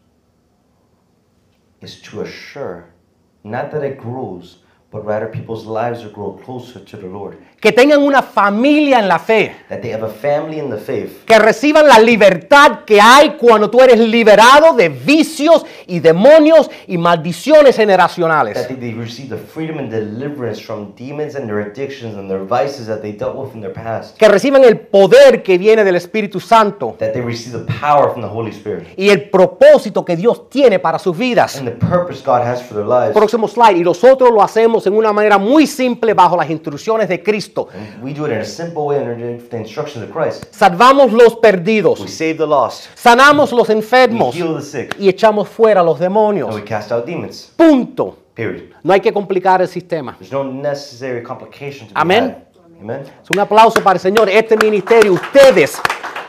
[1.81, 2.85] is to assure,
[3.45, 7.39] not that it grows, but rather people's lives will grow closer to the Lord.
[7.61, 11.25] Que tengan una familia en la fe, that they have a family in the faith,
[11.25, 16.97] que reciban la libertad que hay cuando tú eres liberado de vicios y demonios y
[16.99, 18.55] maldiciones generacionales.
[18.55, 22.45] that they, they receive the freedom and deliverance from demons and their addictions and their
[22.45, 25.97] vices that they dealt with in their past, Que reciban el poder que viene del
[25.97, 30.17] Espíritu Santo that they receive the power from the Holy Spirit y el propósito que
[30.17, 31.57] Dios tiene para sus vidas.
[31.57, 33.13] and the purpose God has for their lives.
[33.15, 33.77] Próximo slide.
[33.79, 37.48] Y nosotros lo hacemos en una manera muy simple bajo las instrucciones de Cristo.
[37.57, 40.45] And we do it in a simple way under the instructions of Christ.
[40.53, 45.09] Salvamos los perdidos, We save the lost, sanamos los we enfermos heal the sick, y
[45.09, 46.55] echamos fuera los and demonios.
[46.55, 47.53] we cast out demons.
[47.57, 48.17] Punto.
[48.35, 48.71] Period.
[48.85, 50.17] No hay que complicar el sistema.
[50.19, 52.03] There's no necessary complication to be had.
[52.03, 52.45] Amen.
[53.23, 54.29] Es un aplauso para el Señor.
[54.29, 55.81] Este ministerio, ustedes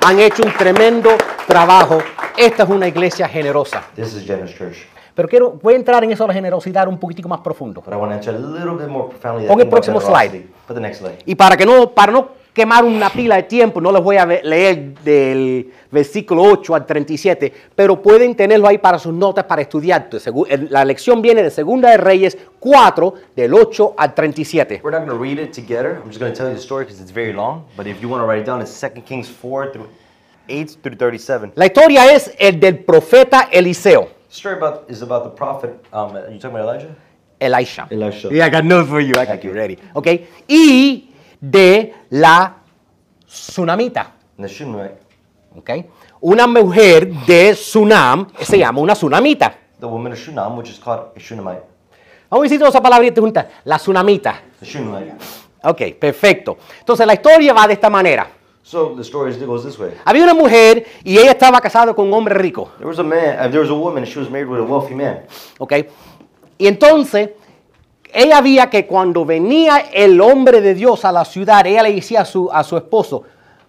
[0.04, 1.12] han hecho un tremendo
[1.48, 2.00] trabajo.
[2.36, 3.84] Esta es una iglesia generosa.
[3.96, 4.78] This is Generous Church.
[5.20, 7.82] Pero quiero, voy a entrar en eso de la generosidad un poquitico más profundo.
[7.82, 8.10] Pon
[9.60, 10.48] el próximo slide.
[11.26, 14.26] Y para que no, para no quemar una pila de tiempo, no les voy a
[14.26, 20.08] leer del versículo 8 al 37, pero pueden tenerlo ahí para sus notas para estudiar.
[20.70, 24.80] La lección viene de Segunda de Reyes 4, del 8 al 37.
[24.82, 25.98] We're not going to read it together.
[26.02, 27.66] I'm just going to tell you the story because it's very long.
[27.76, 29.90] But if you want to write it down, it's 2 Kings 4 through
[30.48, 31.52] 8 through 37.
[31.56, 34.19] La historia es el del profeta Eliseo.
[34.30, 35.84] The story about is about the prophet.
[35.92, 36.96] Um, are you talking about Elijah?
[37.42, 37.88] Elisha.
[37.90, 38.30] Elisha.
[38.32, 39.14] Yeah, I got news for you.
[39.18, 39.78] I got Thank you ready.
[39.96, 40.28] Okay.
[40.48, 41.10] Y
[41.42, 42.54] de la
[43.26, 44.12] tsunamita.
[44.38, 44.92] The.
[45.58, 45.86] Okay.
[46.22, 49.52] Una mujer de Sunam se llama una tsunamita.
[49.80, 51.64] The woman of Shunam, which is called a Shunammite.
[52.30, 53.48] Vamos a decir todas esas palabritas juntas.
[53.64, 54.42] La tsunamita.
[54.60, 55.16] The Shunammite.
[55.64, 56.58] Ok, perfecto.
[56.80, 58.28] Entonces la historia va de esta manera.
[58.70, 59.94] So the story goes this way.
[60.06, 62.70] Había una mujer y ella estaba casada con un hombre rico.
[62.78, 63.40] There was a man.
[63.40, 64.06] Uh, there was a woman.
[64.06, 65.24] She was married with a wealthy man.
[65.58, 65.74] ¿Ok?
[66.60, 67.32] Y entonces
[68.14, 72.22] ella veía que cuando venía el hombre de Dios a la ciudad, ella le decía
[72.22, 73.24] a su, a su esposo,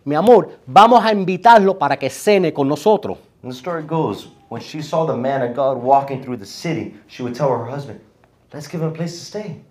[0.04, 3.16] mi amor, vamos a invitarlo para que cene con nosotros.
[3.42, 6.94] And the story goes, when she saw the man of God walking through the city,
[7.06, 8.00] she would tell her husband,
[8.52, 9.62] "Let's give him a place to stay."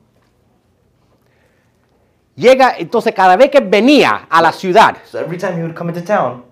[2.39, 5.91] Llega, entonces cada vez que venía a la ciudad, So every time he would come
[5.91, 6.45] into town,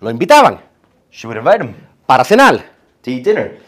[0.00, 0.60] lo invitaban
[1.10, 1.74] she would invite him
[2.06, 2.56] para cenar.
[3.02, 3.58] to eat dinner.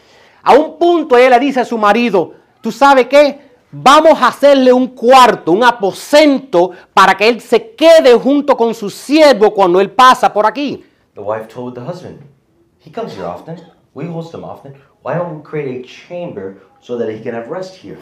[0.41, 3.39] A un punto ella le dice a su marido, ¿tú sabes qué?
[3.71, 8.89] Vamos a hacerle un cuarto, un aposento, para que él se quede junto con su
[8.89, 10.83] siervo cuando él pasa por aquí.
[11.13, 12.21] The wife told the husband,
[12.83, 13.61] "He comes here often.
[13.93, 14.73] We host him often.
[15.03, 17.99] Why don't we create a chamber so that he can have rest here?"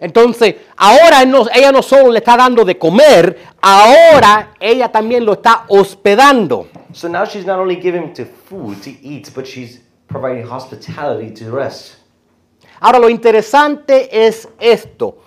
[0.00, 5.34] Entonces, ahora no- ella no solo le está dando de comer, ahora ella también lo
[5.34, 6.68] está hospedando.
[6.92, 11.30] So now she's not only giving him to food to eat, but she's providing hospitality
[11.44, 11.94] to rest.
[12.80, 15.18] Ahora lo interesante es esto.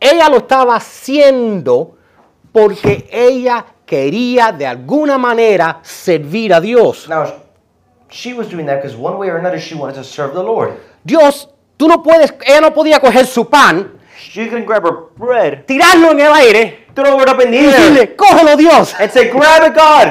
[0.00, 1.96] Ella lo estaba haciendo
[2.52, 7.08] porque ella quería de alguna manera servir a Dios.
[7.08, 7.24] Now,
[8.10, 10.74] she was doing that because one way or another she wanted to serve the Lord.
[11.04, 11.48] Dios,
[11.78, 16.10] tú no puedes, ella no podía coger su pan, She can grab her bread, tirarlo
[16.10, 18.94] en el aire throw it up in the y air, decirle, cógelo Dios.
[19.00, 20.08] and say, "Grab it, God."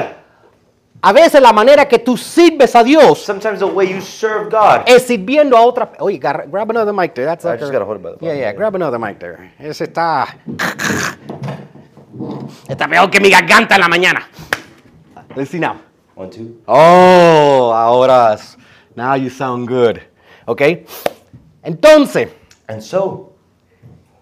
[1.00, 4.80] A veces la manera que tú sirves a Dios Sometimes the way you serve God.
[4.86, 5.92] es sirviendo a otra.
[6.00, 7.24] Oye, grab another mic there.
[7.24, 9.20] That's I like just a- gotta hold it by the Yeah, yeah, grab another mic
[9.20, 9.52] there.
[9.60, 10.26] Ese está.
[12.68, 14.28] Está peor que mi garganta en la mañana.
[15.36, 15.76] Let's see now.
[16.16, 16.56] One, two.
[16.66, 18.36] Oh, ahora.
[18.96, 20.00] Now you sound good.
[20.46, 20.62] ¿Ok?
[21.62, 22.28] Entonces,
[22.68, 23.32] And so,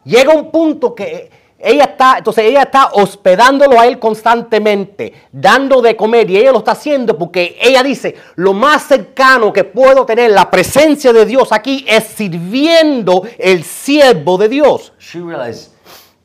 [0.05, 1.28] llega un punto que
[1.59, 6.59] ella está, entonces ella está hospedándolo a él constantemente, dando de comer y ella lo
[6.59, 11.51] está haciendo porque ella dice, lo más cercano que puedo tener la presencia de Dios
[11.51, 14.93] aquí es sirviendo el siervo de Dios.
[14.99, 15.72] she realized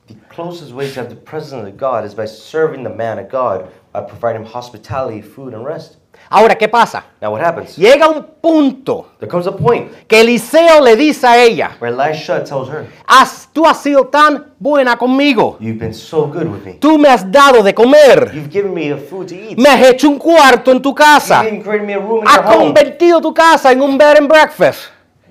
[0.08, 3.32] the closest way to have the presence of God is by serving the man of
[3.32, 5.98] God by providing hospitality, food, and rest.
[6.34, 7.04] Ahora, ¿qué pasa?
[7.20, 7.76] Now, what happens?
[7.78, 12.42] Llega un punto There comes a point que Eliseo le dice a ella, where Elisha
[12.44, 16.74] tells her, "Has- tú has sido tan buena conmigo, You've been so good with me.
[16.80, 19.58] tú me has dado de comer, You've given me a food to eat.
[19.58, 22.28] me has hecho un cuarto en tu casa, You've even created me a room in
[22.28, 22.58] has your home.
[22.74, 24.84] convertido tu casa en un bed and breakfast.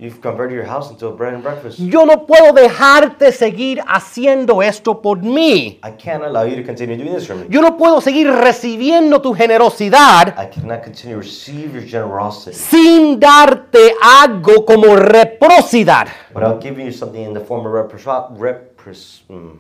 [0.03, 1.78] You've converted your house into a bread and breakfast.
[1.78, 5.78] Yo no puedo dejarte seguir haciendo esto por mí.
[5.84, 7.44] I can't allow you to continue doing this for me.
[7.51, 13.20] Yo no puedo seguir recibiendo tu generosidad I cannot continue to receive your generosity sin
[13.20, 16.09] darte algo como reciprocidad.
[16.34, 19.59] without giving you something in the form of repros- repros- mm,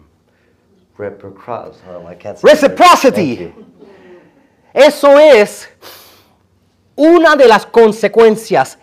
[0.98, 2.38] reprocros- oh, I can't.
[2.42, 3.52] Reciprocity.
[4.72, 5.68] Eso es
[6.96, 8.78] una de las consecuencias,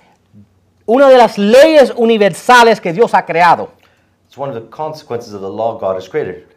[0.88, 3.70] una de las leyes universales que Dios ha creado.
[4.26, 6.48] It's one of the consequences of the law God has created.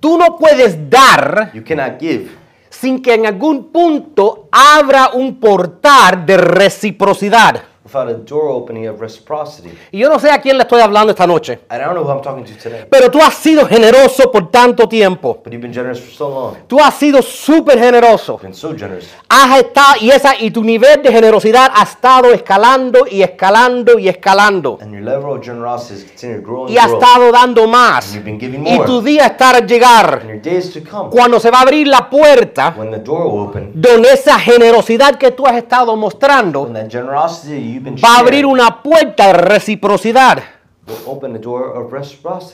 [0.00, 2.30] Tú no puedes dar You cannot give
[2.74, 7.62] sin que en algún punto abra un portal de reciprocidad.
[8.02, 9.70] A door opening of reciprocity.
[9.92, 12.04] Y yo no sé a quién le estoy hablando esta noche, And I don't know
[12.04, 15.40] who I'm talking to today, pero tú has sido generoso por tanto tiempo.
[15.42, 16.56] but you've been generous for so long.
[16.66, 18.38] Tú has sido súper generoso.
[18.38, 19.08] Been so generous.
[19.28, 24.08] Has estado, y, esa, y tu nivel de generosidad ha estado escalando y escalando y
[24.08, 24.78] escalando.
[24.80, 26.98] And your level of generosity has continued to grow and Y ha grow.
[27.00, 28.06] estado dando más.
[28.06, 28.86] And you've been giving Y more.
[28.86, 31.86] tu día estará a llegar And your days to come, cuando se va a abrir
[31.88, 36.62] la puerta when the door will open, donde esa generosidad que tú has estado mostrando
[36.62, 40.42] when that generosity va a abrir una puerta de reciprocidad.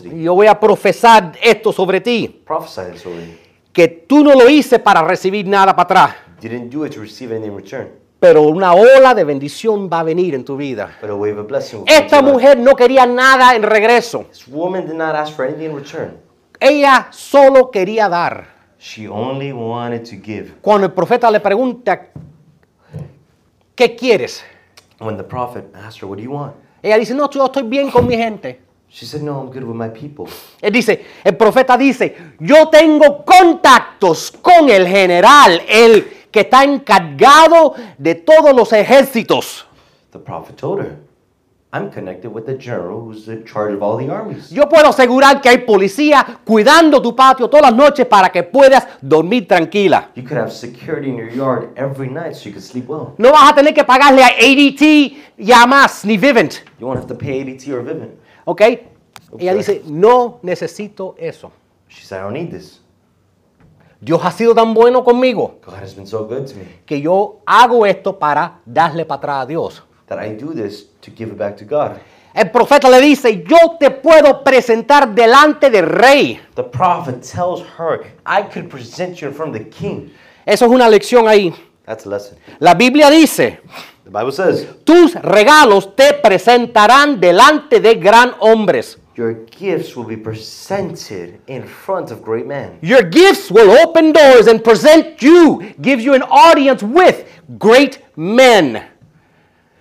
[0.05, 2.43] Y yo voy a profesar esto sobre ti,
[3.73, 7.01] que tú no lo hice para recibir nada para atrás, You didn't do it to
[7.01, 10.97] receive anything in return, pero una ola de bendición va a venir en tu vida.
[11.01, 14.25] but a wave of blessing will come Esta mujer no quería nada en regreso.
[14.31, 16.17] This woman did not ask for anything in return.
[16.59, 18.47] Ella solo quería dar.
[18.79, 20.55] She only wanted to give.
[20.63, 22.07] Cuando el profeta le pregunta,
[23.75, 24.43] ¿qué quieres?
[25.01, 26.55] When the prophet asked her, What do you want?
[26.83, 28.61] Ella dice, no, yo estoy bien con mi gente.
[28.89, 30.27] She said, No, I'm good with my people.
[30.61, 37.75] Él dice, el profeta dice, yo tengo contactos con el general, el que está encargado
[37.97, 39.67] de todos los ejércitos.
[40.13, 40.97] The prophet told her,
[41.73, 44.51] I'm connected with the general who's in charge of all the armies.
[44.51, 48.89] Yo puedo asegurar que hay policía cuidando tu patio todas las noches para que puedas
[49.01, 50.11] dormir tranquila.
[50.17, 53.15] You could have security in your yard every night so you could sleep well.
[53.19, 54.83] No vas a tener que pagarle a ADT
[55.39, 56.55] y a más, ni Vivint.
[56.81, 58.19] You won't have to pay ADT or Vivint.
[58.47, 58.63] ¿Ok?
[59.39, 61.53] Ella dice, no necesito eso.
[61.87, 62.81] She said, I don't need this.
[64.01, 67.41] Dios ha sido tan bueno conmigo God has been so good to me que yo
[67.45, 69.83] hago esto para darle para atrás a Dios.
[70.11, 72.01] That I do this to give it back to God.
[72.35, 76.41] El profeta le dice, yo te puedo presentar delante del rey.
[76.55, 80.11] The prophet tells her, I could present you in front of the king.
[80.45, 81.55] Eso es una lección ahí.
[81.87, 82.37] That's a lesson.
[82.59, 83.61] La Biblia dice,
[84.05, 88.99] The Bible says, tus regalos te presentarán delante de gran hombres.
[89.17, 92.79] Your gifts will be presented in front of great men.
[92.81, 97.27] Your gifts will open doors and present you, give you an audience with
[97.59, 98.90] great men.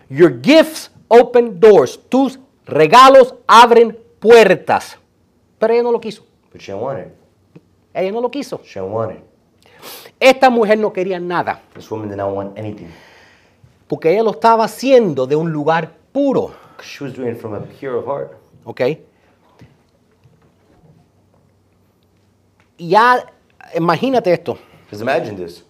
[0.10, 2.00] Your gifts open doors.
[2.10, 4.98] Tus regalos abren puertas.
[5.60, 6.24] Pero ella no lo quiso.
[6.52, 7.14] But she didn't want it.
[7.94, 8.62] Ella no lo quiso.
[8.64, 9.24] She didn't want it.
[10.20, 11.62] Esta mujer no quería nada.
[11.74, 12.90] This woman did not want anything.
[13.88, 16.54] Porque ella lo estaba haciendo de un lugar puro.
[16.82, 18.34] She was doing it from a pure heart.
[18.66, 18.82] ¿Ok?
[22.78, 23.26] Y Ya,
[23.76, 24.58] imagínate esto.
[24.86, 25.64] Because imagine this.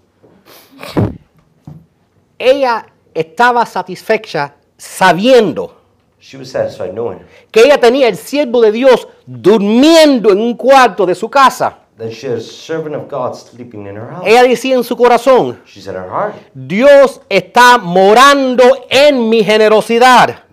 [2.37, 2.85] Ella
[3.19, 5.75] estaba satisfecha sabiendo
[6.21, 7.19] She was satisfied knowing
[7.51, 11.77] que ella tenía el siervo de Dios durmiendo en un cuarto de su casa.
[11.97, 14.23] that she had a servant of God sleeping in her house.
[14.25, 19.43] Ella decía en su corazón, She said in her heart, Dios está morando en mi
[19.43, 20.43] generosidad.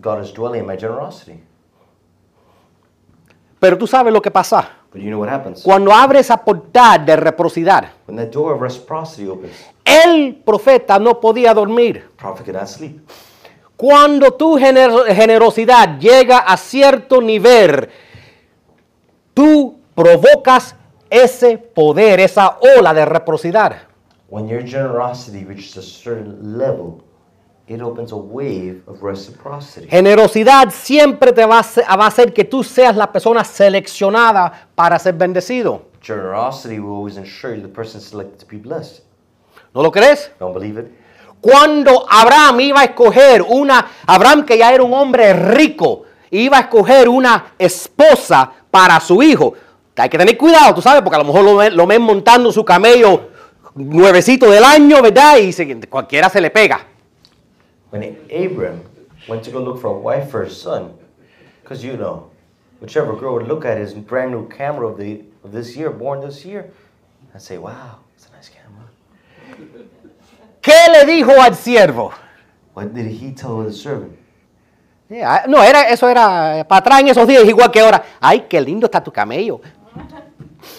[0.00, 1.40] God is dwelling in my generosity.
[3.58, 4.70] Pero tú sabes lo que pasa.
[4.92, 5.62] But you know what happens?
[5.62, 9.52] Cuando abre esa portal de reciprocidad, When that door of reciprocity opens,
[10.04, 12.08] el profeta no podía dormir.
[13.76, 17.88] Cuando tu gener- generosidad llega a cierto nivel,
[19.34, 20.74] tú provocas
[21.08, 23.76] ese poder, esa ola de reciprocidad.
[24.28, 27.02] When your generosity reaches a certain level,
[27.66, 29.88] it opens a wave of reciprocity.
[29.88, 34.68] Generosidad siempre te va a hacer- va a hacer que tú seas la persona seleccionada
[34.74, 35.82] para ser bendecido.
[36.00, 39.02] Generosity will always ensure the person selected to be blessed.
[39.74, 40.30] ¿No lo crees?
[40.38, 40.86] Don't believe it?
[41.40, 46.60] Cuando Abraham iba a escoger una, Abraham que ya era un hombre rico, iba a
[46.60, 49.54] escoger una esposa para su hijo.
[49.96, 52.50] Hay que tener cuidado, tú sabes, porque a lo mejor lo, ven- lo ven montando
[52.52, 53.28] su camello
[53.74, 55.36] nuevecito del año, ¿verdad?
[55.38, 56.86] Y se- cualquiera se le pega.
[57.90, 58.82] When Abram
[59.28, 60.92] went to go look for a wife for his son,
[61.62, 62.30] because you know,
[62.80, 66.20] whichever girl would look at his brand new camera of, the, of this year, born
[66.20, 66.70] this year,
[67.32, 68.84] and say, wow, it's a nice camera.
[70.60, 72.12] ¿Qué le dijo al siervo?
[72.74, 74.12] What did he tell the servant?
[75.08, 78.02] Yeah, No, era, eso era para atrás en esos días, igual que ahora.
[78.20, 79.60] Ay, qué lindo está tu camello.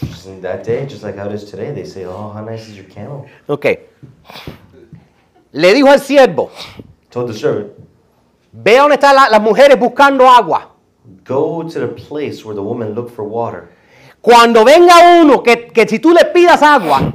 [0.08, 2.68] Just in that day, just like how it is today, they say, oh, how nice
[2.70, 3.26] is your camel?
[3.48, 3.66] Ok.
[5.52, 6.50] Le dijo al siervo,
[7.10, 7.72] Told the servant,
[8.54, 10.70] ve dónde están la- las mujeres buscando agua.
[11.26, 13.70] go to the place where the woman looked for water.
[14.22, 17.12] Cuando venga uno que, que si tú le pidas agua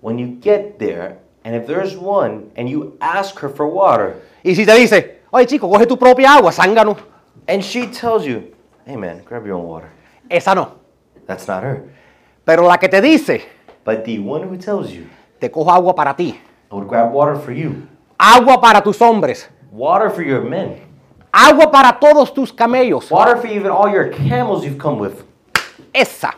[0.00, 4.54] When you get there, and if there's one, and you ask her for water, y
[4.54, 6.96] si te dice, oye chico, coge tu propia agua, zángano,
[7.46, 8.54] and she tells you,
[8.86, 9.90] hey man, grab your own water.
[10.30, 10.72] esa no.
[11.26, 11.82] That's not her.
[12.44, 13.42] Pero la que te dice,
[13.84, 15.06] But the one who tells you,
[15.40, 16.38] te cojo agua para ti,
[16.70, 17.86] I would grab water for you,
[18.18, 20.80] agua para tus hombres, water for your men,
[21.32, 23.10] agua para todos tus camellos.
[23.10, 25.24] water for even all your camels you've come with.
[25.94, 26.32] Esa,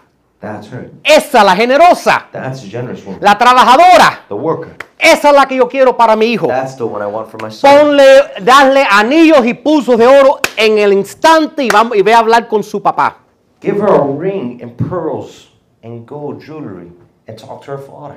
[1.05, 3.21] Esa la generosa, That's a generous woman.
[3.23, 4.25] la trabajadora.
[4.29, 4.77] The worker.
[4.99, 6.49] Esa es la que yo quiero para mi hijo.
[6.49, 7.71] That's the one I want for my son.
[7.79, 8.05] Ponle,
[8.43, 12.49] darle anillos y pulsos de oro en el instante y, vamos, y ve a hablar
[12.49, 13.19] con su papá.
[13.61, 15.51] Give her a ring and pearls
[15.85, 16.91] and gold jewelry
[17.29, 18.17] and talk to her father.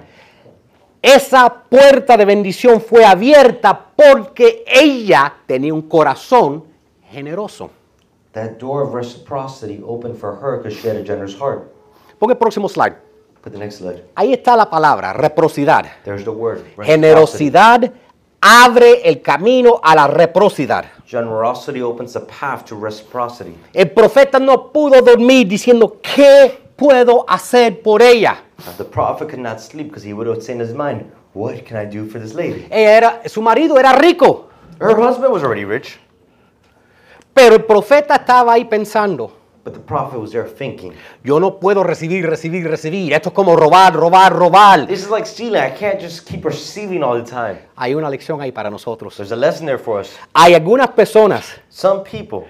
[1.01, 6.63] Esa puerta de bendición fue abierta porque ella tenía un corazón
[7.11, 7.69] generoso.
[8.33, 11.71] That door of reciprocity opened for her because she had a generous heart.
[12.19, 12.95] Ponga el próximo slide.
[13.41, 14.03] Put the next slide.
[14.15, 15.85] Ahí está la palabra, reciprocidad.
[16.03, 16.63] There's the word.
[16.81, 17.91] Generosidad
[18.41, 20.85] abre el camino a la reciprocidad.
[21.05, 23.55] Generosity opens the path to reciprocity.
[23.73, 28.37] El profeta no pudo dormir diciendo, ¿qué puedo hacer por ella?
[28.77, 31.75] The prophet could not sleep because he would have said in his mind, What can
[31.75, 32.65] I do for this lady?
[32.71, 34.47] Ella era, su marido era rico,
[34.79, 35.99] Her husband was already rich,
[37.33, 39.31] pero el profeta estaba ahí pensando,
[39.65, 40.93] but the prophet was there thinking,
[41.23, 43.11] yo no puedo recibir, recibir, recibir.
[43.13, 44.85] Esto es como robar, robar, robar.
[44.87, 45.59] This is like stealing.
[45.59, 47.57] I can't just keep receiving all the time.
[47.75, 49.17] Hay una lección ahí para nosotros.
[49.17, 50.15] There's a lesson there for us.
[50.35, 52.45] Hay algunas personas Some people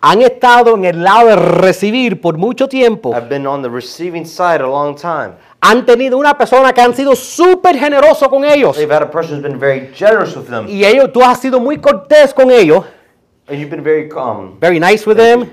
[0.00, 3.14] han estado en el lado de recibir por mucho tiempo.
[3.14, 5.34] have been on the receiving side a long time.
[5.60, 8.76] Han tenido una persona que han sido súper generoso con ellos.
[8.76, 11.60] They've had a person who's been very generous with them, Y ellos, tú has sido
[11.60, 12.84] muy cortés con ellos.
[13.46, 14.58] and you've been very calm.
[14.60, 15.48] Very nice with them.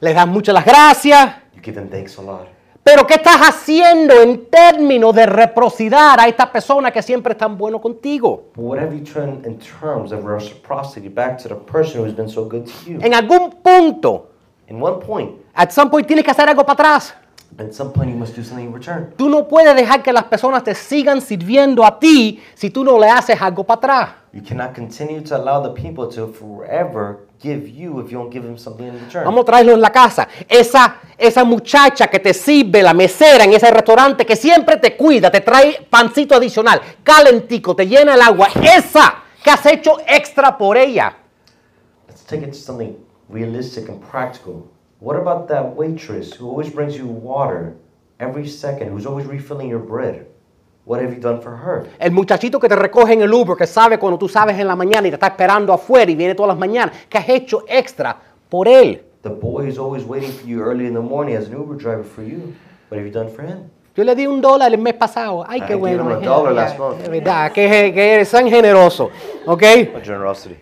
[0.00, 1.34] Les das muchas las gracias.
[1.54, 2.46] You give them thanks a lot.
[2.84, 7.58] Pero ¿qué estás haciendo en términos de reciprocidad a esta persona que siempre es tan
[7.58, 8.44] bueno contigo?
[8.54, 12.28] But what have you done in terms of reciprocity back to the person who's been
[12.30, 12.98] so good to you?
[13.02, 14.30] En algún punto,
[14.68, 17.14] In one point, at some point tienes que hacer algo para atrás.
[17.58, 19.12] at some point, you must do something in return.
[19.16, 22.98] Tú no puedes dejar que las personas te sigan sirviendo a ti si tú no
[22.98, 24.08] le haces algo para atrás.
[24.32, 28.44] You cannot continue to allow the people to forever give you if you don't give
[28.44, 29.24] them something in return.
[29.24, 30.28] Vamos a traerlo en la casa.
[30.46, 35.30] Esa, esa muchacha que te sirve, la mesera en ese restaurante, que siempre te cuida,
[35.30, 38.48] te trae pancito adicional, calentico, te llena el agua.
[38.62, 41.16] Esa que has hecho extra por ella.
[42.06, 42.96] Let's take it to something
[43.30, 44.68] realistic and practical.
[45.00, 47.76] What about that waitress who always brings you water
[48.20, 50.26] every second, who's always refilling your bread?
[50.88, 51.90] What have you done for her?
[51.98, 54.74] El muchachito que te recoge en el Uber, que sabe cuando tú sabes en la
[54.74, 58.16] mañana y te está esperando afuera y viene todas las mañanas, que has hecho extra
[58.48, 59.02] por él.
[59.20, 62.02] The boy is always waiting for you early in the morning as an Uber driver
[62.02, 62.54] for you.
[62.88, 63.68] What have you done for him?
[63.94, 65.44] Yo le di un dólar el mes pasado.
[65.46, 66.04] Ay, I qué gave bueno.
[66.04, 67.02] him a dollar last month.
[67.02, 69.10] De verdad, que, que eres tan generoso.
[69.44, 69.62] ¿Ok?
[69.92, 70.56] What generosity.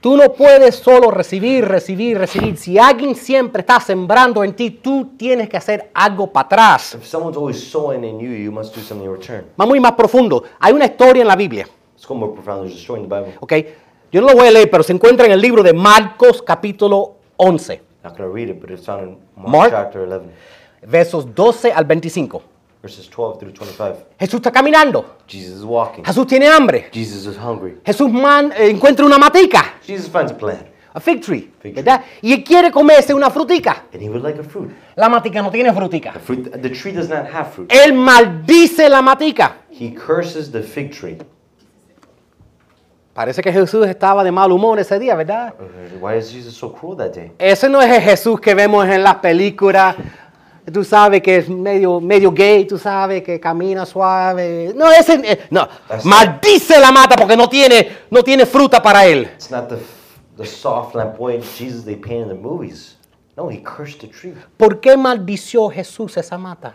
[0.00, 2.56] Tú no puedes solo recibir, recibir, recibir.
[2.56, 6.94] Si alguien siempre está sembrando en ti, tú tienes que hacer algo para atrás.
[6.94, 9.46] If someone's always sowing in you, you must do something in return.
[9.56, 10.44] Vamos a ir más profundo.
[10.60, 11.66] Hay una historia en la Biblia.
[11.94, 12.62] Let's go more profound.
[12.68, 13.34] There's a story in the Bible.
[13.40, 13.52] ¿Ok?
[14.12, 17.16] Yo no lo voy a leer, pero se encuentra en el libro de Marcos capítulo
[17.38, 19.70] 11, Not going to read it, but it's found in Mark, Mark?
[19.72, 20.26] chapter 11,
[20.82, 22.42] versos 12 al 25.
[22.86, 23.96] Verses 12 through 25.
[24.18, 25.16] Jesús está caminando.
[25.26, 26.04] Jesus is walking.
[26.04, 26.88] Jesús tiene hambre.
[26.92, 27.78] Jesus is hungry.
[27.84, 31.82] Jesús man- eh, encuentra una matica, Jesus finds a plant, a fig tree, Fig tree.
[31.82, 32.02] ¿verdad?
[32.22, 33.84] Y él quiere comerse una frutica.
[33.92, 34.70] and he would like a fruit.
[34.94, 36.12] La matica no tiene frutica.
[36.12, 37.70] The fruit, the tree does not have fruit.
[37.72, 39.56] Él maldice la matica.
[39.70, 41.18] He curses the fig tree.
[43.12, 45.54] Parece que Jesús estaba de mal humor ese día, ¿verdad?
[45.58, 47.32] Uh, Why is Jesus so cruel that day?
[47.38, 49.96] Ese no es el Jesús que vemos en las películas.
[50.72, 54.72] Tú sabes que es medio, medio gay, tú sabes que camina suave.
[54.74, 55.68] No, ese eh, no.
[55.88, 59.30] That's- Maldice la mata porque no tiene, no tiene fruta para él.
[59.34, 59.76] It's not the,
[60.36, 62.96] the soft, flamboyant Jesus they paint in the movies.
[63.36, 64.34] No, he cursed the tree.
[64.56, 66.74] ¿Por qué maldició Jesús esa mata?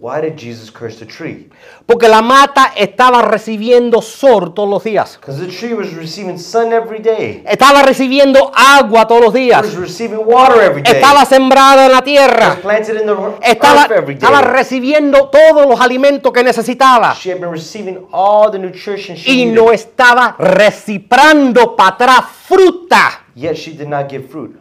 [0.00, 1.48] Why did Jesus curse the tree?
[1.86, 5.16] Porque la mata estaba recibiendo sol todos los días.
[5.18, 7.42] Because the tree was receiving sun every day.
[7.46, 9.62] Estaba recibiendo agua todos los It días.
[9.62, 10.92] was receiving water every day.
[10.96, 12.58] Estaba sembrada en la It was tierra.
[12.60, 13.14] planted in the
[13.48, 14.26] Estaba, earth every day.
[14.28, 17.14] estaba recibiendo todos los alimentos que necesitaba.
[17.14, 19.54] She had been receiving all the nutrition she Y needed.
[19.54, 23.22] no estaba reciprando para atrás fruta.
[23.36, 24.56] Yet she did not give fruit.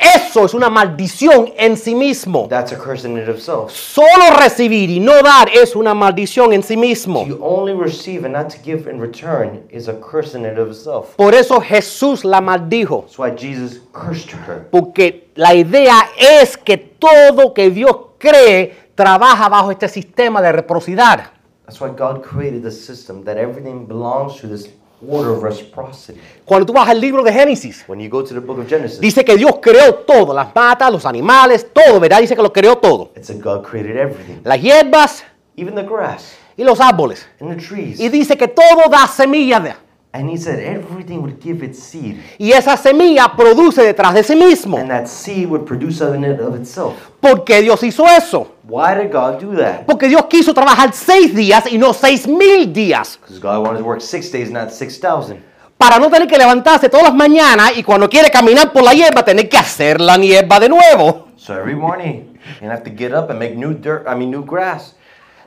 [0.00, 2.46] Eso es una maldición en sí mismo.
[2.48, 3.70] That's a curse in itself.
[3.70, 7.26] Solo recibir y no dar es una maldición en sí mismo.
[7.26, 10.68] To only receive and not to give in return is a curse in it of
[10.68, 11.16] itself.
[11.16, 13.02] Por eso Jesús la maldijo.
[13.02, 14.68] That's why Jesus cursed her.
[14.70, 21.30] Porque la idea es que todo que Dios cree trabaja bajo este sistema de reciprocidad.
[21.66, 24.68] That's why God created the system that everything belongs to this
[25.06, 26.20] order of reciprocity.
[26.44, 29.00] Cuando tú vas al libro de Génesis, When you go to the book of Genesis,
[29.00, 32.20] dice que Dios creó todo, las matas, los animales, todo, ¿verdad?
[32.20, 33.10] Dice que lo creó todo.
[33.16, 35.24] it said God created everything, Las hierbas
[35.56, 37.26] even the grass y los árboles.
[37.40, 38.00] and the trees.
[38.00, 39.60] Y dice que todo da semilla.
[39.60, 39.74] de-
[40.18, 44.34] And he said everything would give its seed, y esa semilla produce detrás de sí
[44.34, 44.78] mismo.
[44.78, 46.94] and that seed would produce in it of itself.
[47.20, 48.54] ¿Por qué Dios hizo eso?
[48.66, 49.84] Why did God do that?
[49.84, 53.18] Porque Dios quiso trabajar seis días y no seis mil días.
[53.20, 55.38] Because God wanted to work six days, not 6,000.
[55.76, 59.22] Para no tener que levantarse todas las mañanas y cuando quiere caminar por la hierba
[59.22, 61.28] tener que hacer la hierba de nuevo.
[61.36, 64.42] So every morning, you have to get up and make new dirt, I mean, new
[64.42, 64.94] grass.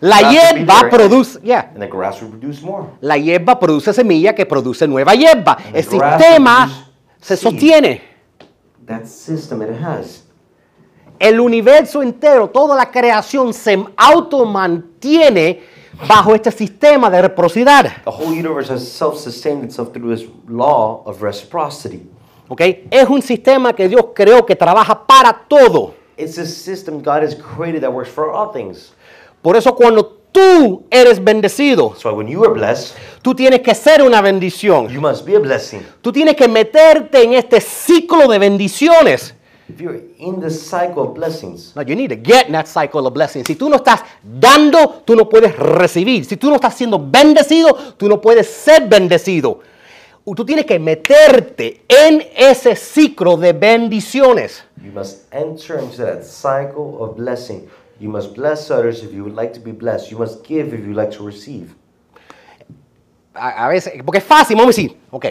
[0.01, 2.85] La hierba produce, yeah, And the grass would produce more.
[3.01, 5.57] la hierba produce semilla que produce nueva hierba.
[5.73, 6.87] El sistema
[7.19, 8.01] se sostiene.
[8.85, 10.23] That system it has.
[11.19, 15.61] El universo entero, toda la creación se automantiene
[16.07, 18.03] bajo este sistema de reciprocidad.
[18.05, 22.09] The whole universe has self-sustained itself through this law of reciprocity.
[22.47, 22.61] ¿ok?
[22.89, 25.93] Es un sistema que Dios creó que trabaja para todo.
[26.17, 28.93] It's a system God has created that works for all things.
[29.41, 34.01] Por eso cuando tú eres bendecido, So when you are blessed, tú tienes que ser
[34.03, 34.87] una bendición.
[34.89, 35.81] you must be a blessing.
[36.01, 39.33] Tú tienes que meterte en este ciclo de bendiciones.
[39.69, 43.05] If you're in the cycle of blessings, No, you need to get in that cycle
[43.05, 43.45] of blessings.
[43.45, 46.25] Si tú no estás dando, tú no puedes recibir.
[46.25, 49.59] Si tú no estás siendo bendecido, tú no puedes ser bendecido.
[50.35, 54.63] Tú tienes que meterte en ese ciclo de bendiciones.
[54.83, 57.67] you must enter into that cycle of blessing.
[57.99, 60.09] You must bless others if you would like to be blessed.
[60.09, 61.75] You must give if you like to receive.
[63.35, 65.25] A, a veces, porque es fácil, vamos a decir, ok.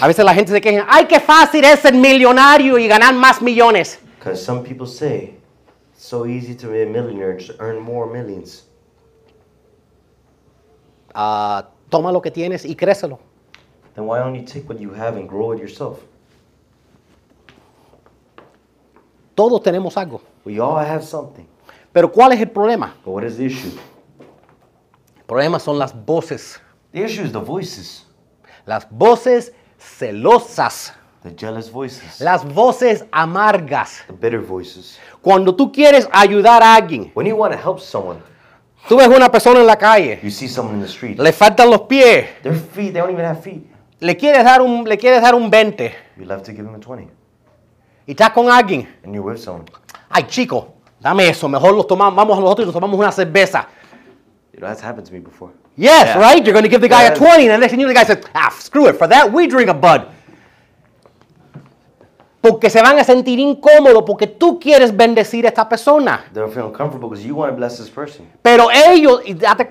[0.00, 3.40] A veces la gente se queja, ay, qué fácil es ser millonario y ganar más
[3.40, 3.98] millones.
[4.18, 5.34] Because some people say
[5.92, 8.64] it's so easy to be a millionaire, to earn more millions.
[11.14, 13.18] Ah, toma lo que tienes y crécelo.
[13.94, 16.00] Then why don't you take what you have and grow it yourself?
[19.34, 20.20] Todos tenemos algo.
[20.44, 21.46] We all have something.
[21.92, 22.94] Pero ¿cuál es el problema?
[23.04, 23.72] But what is the issue?
[25.16, 26.60] El problema son las voces.
[26.92, 28.06] The issue is the voices,
[28.66, 30.92] Las voces celosas.
[31.22, 34.02] the jealous voices, Las voces amargas.
[34.06, 34.98] the bitter voices.
[35.22, 38.20] Cuando tú quieres ayudar a alguien, When you want to help someone,
[38.88, 41.18] tú ves una persona en la calle, you see someone in the street.
[41.18, 43.64] le faltan los pies, Their feet, they don't even have feet.
[44.00, 46.78] le quieres dar un, le quieres dar un 20 You love to give them a
[46.78, 47.08] 20.
[48.06, 48.88] y estás con alguien.
[49.04, 49.66] And you're with someone.
[50.08, 53.66] Ay, chico, dame eso, mejor los tomamos, vamos a nosotros y nos tomamos una cerveza.
[54.52, 55.52] You know, that's happened to me before.
[55.76, 56.18] Yes, Yeah.
[56.18, 56.44] right?
[56.44, 57.18] You're going to give the guy a Yes.
[57.18, 59.32] 20, and the next thing you know, the guy says, ah, screw it, for that
[59.32, 60.02] we drink a Bud.
[62.42, 66.24] Porque se van a sentir incómodos porque tú quieres bendecir a esta persona.
[66.34, 68.26] You want to bless this person.
[68.40, 69.20] Pero ellos,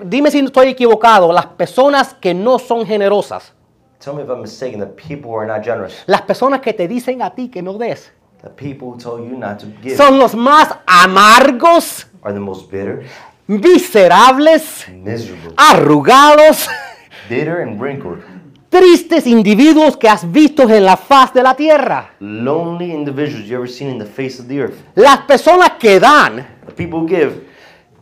[0.04, 3.52] dime si estoy equivocado, las personas que no son generosas,
[3.98, 6.88] Tell me if I'm mistaken, the people who are not generous, las personas que te
[6.88, 8.10] dicen a ti que no des,
[8.42, 12.70] the people who tell you not to give, son los más amargos, are the most
[12.70, 13.04] bitter,
[13.46, 16.68] miserables, miserable, arrugados,
[17.28, 18.22] bitter and wrinkled,
[18.70, 22.10] tristes individuos que has visto en la faz de la tierra.
[22.20, 24.78] lonely individuals you ever seen in the face of the earth.
[24.94, 27.48] Las personas que dan, The people who give,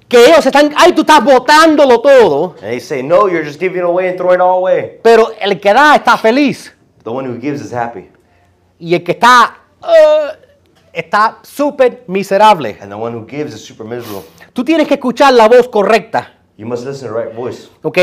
[0.09, 3.83] que ellos están, ay, tú estás botándolo todo, and they say, no, you're just giving
[3.83, 4.99] away and throwing it all away.
[5.03, 6.73] pero el que da está feliz
[7.03, 8.09] The one who gives is happy,
[8.79, 10.33] y el que está, uh,
[10.93, 12.77] está súper miserable.
[12.81, 14.23] and the one who gives is super miserable.
[14.53, 17.69] Tú tienes que escuchar la voz correcta, You must listen to the right voice.
[17.83, 17.99] ¿ok?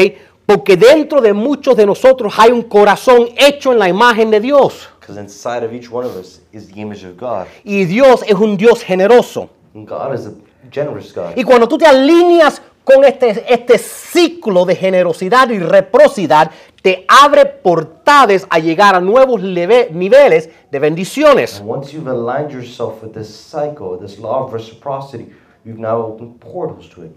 [0.46, 4.88] Porque dentro de muchos de nosotros hay un corazón hecho en la imagen de Dios.
[5.00, 7.48] Because inside of each one of us is the image of God.
[7.64, 9.50] Y Dios es un Dios generoso.
[9.74, 10.34] And God is a
[10.72, 11.34] generous God.
[11.36, 17.46] Y cuando tú te alineas con este, este ciclo de generosidad y reciprocidad, te abre
[17.46, 21.60] portales a llegar a nuevos leve- niveles de bendiciones.
[21.60, 25.32] And once you've aligned yourself with this cycle, this law of reciprocity,
[25.66, 27.12] you've now opened portals to it.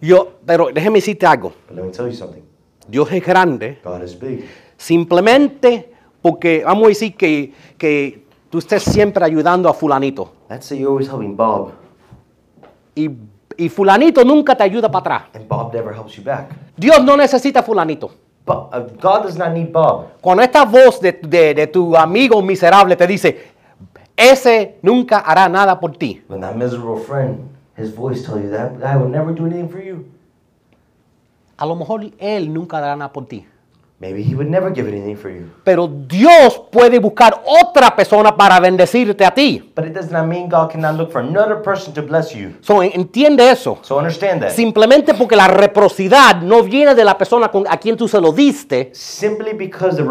[0.00, 1.52] Yo, pero déjeme decirte algo.
[1.68, 2.42] But let me tell you something
[2.88, 4.44] Dios es grande God is big.
[4.76, 5.90] simplemente
[6.22, 10.32] porque vamos a decir que, que tú estés siempre ayudando a fulanito.
[10.48, 11.72] Let's say you're always helping Bob,
[12.94, 13.10] Y,
[13.56, 15.22] y fulanito nunca te ayuda para atrás.
[15.34, 16.48] and Bob never helps you back.
[16.76, 18.10] Dios no necesita fulanito.
[18.46, 20.06] But uh, God does not need Bob.
[20.20, 23.36] Cuando esta voz de, de- de tu amigo miserable te dice,
[24.16, 26.22] ese nunca hará nada por ti.
[26.28, 29.82] When that miserable friend, his voice tells you that guy will never do anything for
[29.82, 30.04] you.
[31.58, 33.46] A lo mejor él nunca hará nada por ti.
[33.98, 35.46] Maybe he would never give anything for you.
[35.64, 39.72] Pero Dios puede buscar otra persona para bendecirte a ti.
[39.74, 42.50] But it does not mean God cannot look for another person to bless you.
[42.60, 43.78] So, en- entiende eso.
[43.80, 44.50] So understand that.
[44.50, 48.32] Simplemente porque la reciprocidad no viene de la persona con- a quien tú se lo
[48.32, 50.04] diste, Simply because the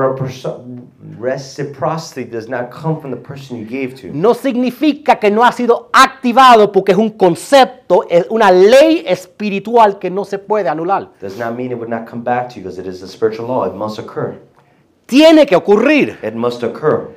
[1.19, 4.07] reciprocity does not come from the person you gave to.
[4.11, 9.99] no significa que no ha sido activado porque es un concepto, es una ley espiritual
[9.99, 11.09] que no se puede anular.
[11.21, 13.47] Does not mean it would not come back to you because it is a spiritual
[13.47, 13.74] law.
[13.75, 14.39] Must occur.
[15.05, 16.17] Tiene que ocurrir.
[16.23, 17.11] It must occur.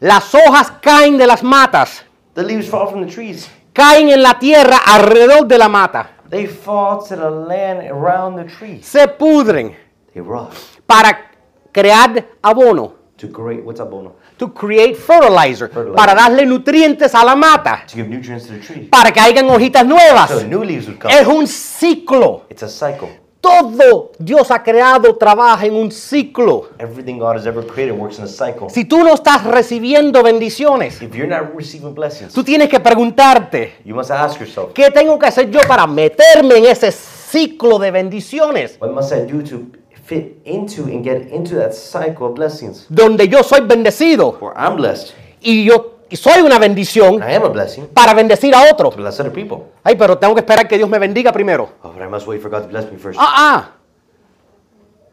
[0.00, 3.48] Las hojas caen de las matas, The leaves fall from the trees.
[3.72, 8.44] caen en la tierra alrededor de la mata, They fall to the land around the
[8.44, 8.84] trees.
[8.86, 9.76] se pudren
[10.12, 10.52] They rot
[10.86, 11.30] para
[11.72, 12.92] crear abono.
[13.16, 14.16] to create what's abono?
[14.36, 15.94] To create fertilizer, Fertilizer.
[15.94, 18.88] para darle nutrientes a la mata, To give nutrients to the tree.
[18.90, 20.28] para que hayan hojitas nuevas.
[20.30, 21.14] So new leaves would come.
[21.14, 22.42] Es un ciclo.
[22.50, 23.08] It's a cycle.
[23.44, 26.70] Todo Dios ha creado trabaja en un ciclo.
[26.78, 28.70] Everything God has ever created works in a cycle.
[28.70, 33.74] Si tú no estás recibiendo bendiciones, If you're not receiving blessings, tú tienes que preguntarte,
[33.84, 37.90] you must ask yourself, ¿qué tengo que hacer yo para meterme en ese ciclo de
[37.90, 38.78] bendiciones?
[38.80, 39.66] what must I do to
[40.04, 42.86] fit into and get into that cycle of blessings?
[42.88, 45.12] Donde yo soy bendecido Where I'm blessed,
[45.42, 48.94] y yo y soy una bendición I am a blessing para bendecir a to otros.
[48.94, 49.64] bless other people.
[49.82, 51.70] Ay, pero tengo que esperar que Dios me bendiga primero.
[51.82, 53.18] Oh, but I must wait for God to bless me first.
[53.20, 53.70] Ah, ah.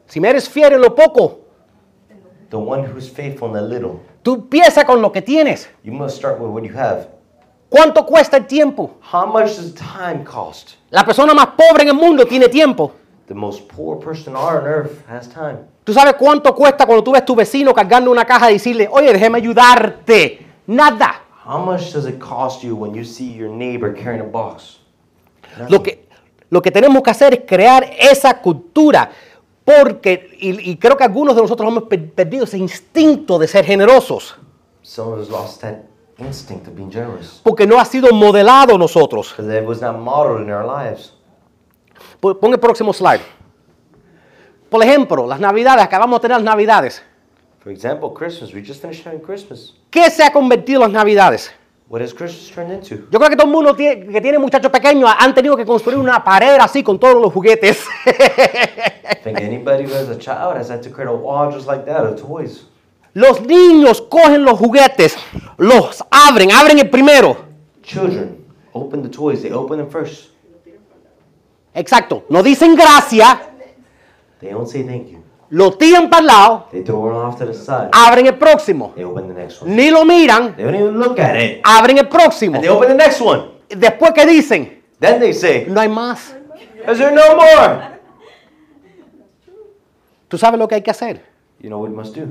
[0.06, 1.40] Si me eres fiel en lo poco,
[2.52, 5.68] The one who's faithful in the little, tú empieza con lo que tienes.
[5.84, 7.07] you must start with what you have.
[7.68, 8.91] ¿Cuánto cuesta el tiempo?
[9.11, 10.73] How much does time cost?
[10.91, 12.91] La persona más pobre en el mundo tiene tiempo.
[13.28, 15.61] The most poor person on earth has time.
[15.84, 19.11] ¿Tú sabes cuánto cuesta cuando tú ves tu vecino cargando una caja y decirle, oye,
[19.11, 20.51] déjeme ayudarte?
[20.76, 21.22] Nada.
[21.45, 24.80] How much does it cost you when you see your neighbor carrying a box?
[25.69, 26.07] Lo que,
[26.49, 29.11] lo que tenemos que hacer es crear esa cultura.
[29.65, 33.65] Porque, y, y creo que algunos de nosotros hemos per- perdido ese instinto de ser
[33.65, 34.35] generosos.
[34.81, 35.80] Some of us lost that
[36.18, 39.34] instinct of being generous Porque no ha sido modelado nosotros.
[39.35, 41.14] because it was not modeled in our lives.
[42.19, 43.22] Pon pon el próximo slide.
[44.69, 47.03] Por ejemplo, las navidades, acabamos de tener las navidades.
[47.64, 48.54] For example, Christmas.
[48.54, 49.74] We just finished having Christmas.
[49.92, 51.52] ¿Qué se ha convertido en las navidades?
[51.90, 53.08] What has Christmas turned into?
[53.12, 55.98] Yo creo que todo el mundo tiene- que tiene muchachos pequeños han tenido que construir
[56.00, 57.86] una pared así con todos los juguetes.
[58.08, 61.86] I think anybody who has a child has had to create a wall just like
[61.86, 62.66] that of toys.
[63.14, 65.18] Los niños cogen los juguetes,
[65.58, 67.36] los abren, abren el primero.
[67.84, 68.38] Children
[68.72, 69.42] open the toys.
[69.42, 70.32] They open them first.
[71.74, 72.24] Exacto.
[72.30, 73.38] No dicen gracias,
[74.40, 75.22] They don't say thank you.
[75.52, 77.90] Lo tiran para el lado, They throw it off to the side.
[77.91, 78.94] abren el próximo.
[78.95, 79.76] They open the next one.
[79.76, 81.61] Ni lo miran, They don't even look at it.
[81.64, 82.56] abren el próximo.
[82.56, 83.52] And they open the next one.
[83.69, 86.36] Después que dicen, Then they say, no hay más.
[86.88, 87.91] Is there no more?
[90.28, 91.22] ¿Tú sabes lo que hay que hacer?
[91.60, 92.26] You know what you must do?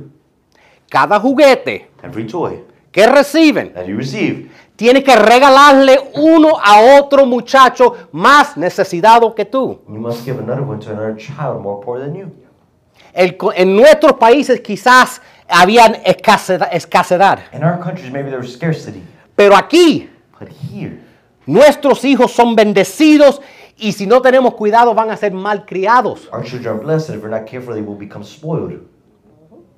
[0.89, 7.25] Cada juguete Every toy que reciben, that you receive, tienes que regalarle uno a otro
[7.25, 9.81] muchacho más necesitado que tú.
[9.87, 12.31] you must give another one to another child more poor than you.
[13.21, 19.03] El en nuestros países quizás habían escasez- escasedad, In our countries, maybe there was scarcity.
[19.37, 20.99] pero aquí But here,
[21.47, 23.41] nuestros hijos son bendecidos
[23.77, 26.29] y si no tenemos cuidado van a ser malcriados.
[26.33, 27.15] our children are blessed.
[27.15, 28.81] If we're not careful, they will become spoiled.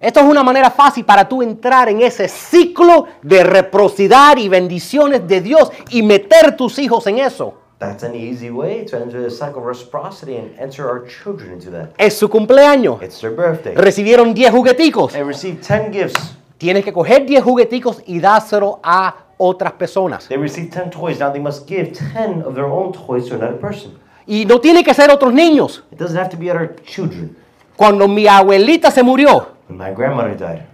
[0.00, 5.26] Esto es una manera fácil para tú entrar en ese ciclo de reciprocidad y bendiciones
[5.28, 7.54] de Dios y meter tus hijos en eso.
[7.82, 11.68] That's an easy way to enter the cycle of reciprocity and enter our children into
[11.72, 11.90] that.
[11.98, 13.02] Es su cumpleaños.
[13.02, 13.74] It's their birthday.
[13.74, 15.12] Recibieron 10 jugueticos.
[15.12, 16.36] They receive 10 gifts.
[16.58, 20.28] Tienes que coger 10 jugueticos y dárselo a otras personas.
[20.28, 21.18] They receive 10 toys.
[21.18, 23.98] Now they must give 10 of their own toys to another person.
[24.28, 25.82] Y no tiene que ser otros niños.
[25.90, 27.36] It doesn't have to be other children.
[27.74, 30.66] Cuando mi abuelita se murió, When my grandmother died,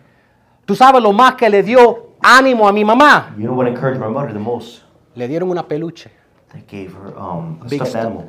[0.66, 3.34] tú sabes lo más que le dio ánimo a mi mamá.
[3.38, 4.82] you know what encouraged my mother the most?
[5.14, 6.18] Le dieron una peluche.
[6.52, 8.24] They gave her um, a stuffed animal.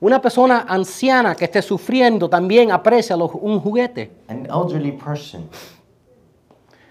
[0.00, 4.10] Una persona anciana que esté sufriendo también aprecia los- un juguete.
[4.28, 5.48] An elderly person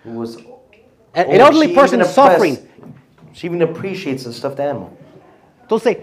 [0.04, 0.38] who was
[1.14, 2.58] An old, elderly she person suffering.
[3.34, 4.90] She even appreciates a stuffed animal.
[5.62, 5.98] Entonces,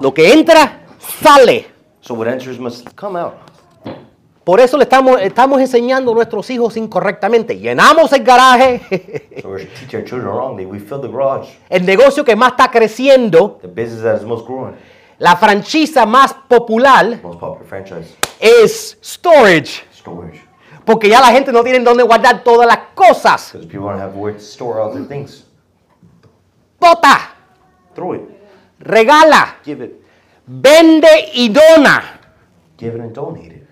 [0.00, 1.66] lo que entra, sale.
[2.00, 3.34] So what enters must come out.
[4.44, 7.58] Por eso le estamos, estamos enseñando a nuestros hijos incorrectamente.
[7.58, 10.66] Llenamos el garaje, So we're teaching our children wrongly.
[10.66, 11.48] We fill the garage.
[11.70, 14.74] el negocio que más está creciendo, The business that is most growing,
[15.18, 19.82] la franquicia más popular most popular franchise, es storage.
[19.94, 20.42] storage.
[20.84, 23.50] Porque ya la gente no tiene dónde guardar todas las cosas.
[23.52, 25.44] Because people don't have where to store all their things.
[26.78, 27.30] Bota,
[27.94, 28.22] Throw it.
[28.80, 30.02] regala, Give it.
[30.46, 32.20] vende y dona.
[32.76, 33.63] Give it and donate it.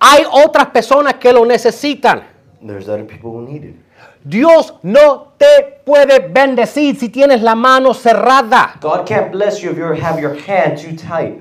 [0.00, 2.22] Hay otras personas que lo necesitan.
[2.64, 3.76] There's other people who need it.
[4.24, 8.74] Dios no te puede bendecir si tienes la mano cerrada.
[8.80, 11.40] God can't bless you if you have your hand too tight.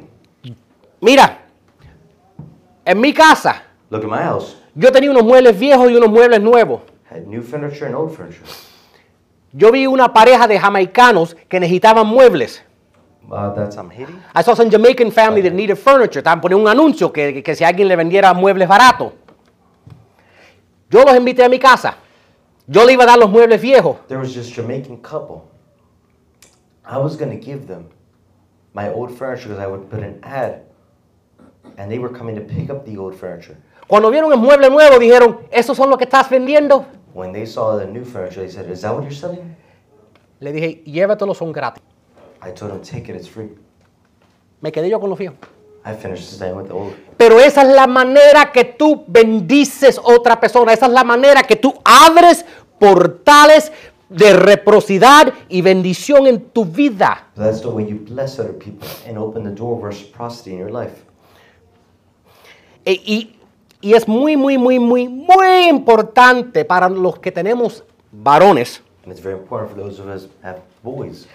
[1.02, 1.40] Mira,
[2.86, 4.56] en mi casa Look at my house.
[4.76, 6.82] yo tenía unos muebles viejos y unos muebles nuevos.
[7.10, 8.46] Had new furniture and old furniture.
[9.54, 12.64] Yo vi una pareja de jamaicanos que necesitaban muebles.
[13.30, 14.22] Uh, that's hitting.
[14.34, 16.20] I saw some Jamaican family that needed furniture.
[16.20, 19.12] Estaban poniendo un anuncio que, que- si alguien le vendiera muebles baratos.
[20.90, 21.96] Yo los invité a mi casa.
[22.68, 23.98] Yo le iba a dar los muebles viejos.
[24.08, 25.42] There was this Jamaican couple.
[26.86, 27.90] I was gonna give them
[28.74, 30.62] my old furniture because I would put an ad,
[31.78, 33.58] and they were coming to pick up the old furniture.
[33.88, 36.86] Cuando vieron el mueble nuevo dijeron, ¿esos son los que estás vendiendo?
[37.14, 39.56] When they saw the new furniture, they said, "Is that what you're selling?"
[40.40, 41.82] Le dije, llévatelos, son gratis.
[42.42, 43.50] I told them, "Take it, it's free."
[44.62, 45.38] Me quedé yo con los viejos.
[45.86, 46.94] I finished staying with the old.
[47.18, 50.74] Pero esa es la manera que tú bendices otra persona.
[50.74, 52.46] Esa es la manera que tú abres
[52.80, 53.72] portales
[54.10, 57.28] de reciprocidad y bendición en tu vida.
[57.36, 60.72] That's the way you bless other people and open the door of reciprocity in your
[60.72, 61.04] life.
[62.86, 63.38] E- y,
[63.82, 68.82] y es muy, muy, muy, muy, muy importante para los que tenemos varones.
[69.04, 71.28] And it's very important for those of us who have boys.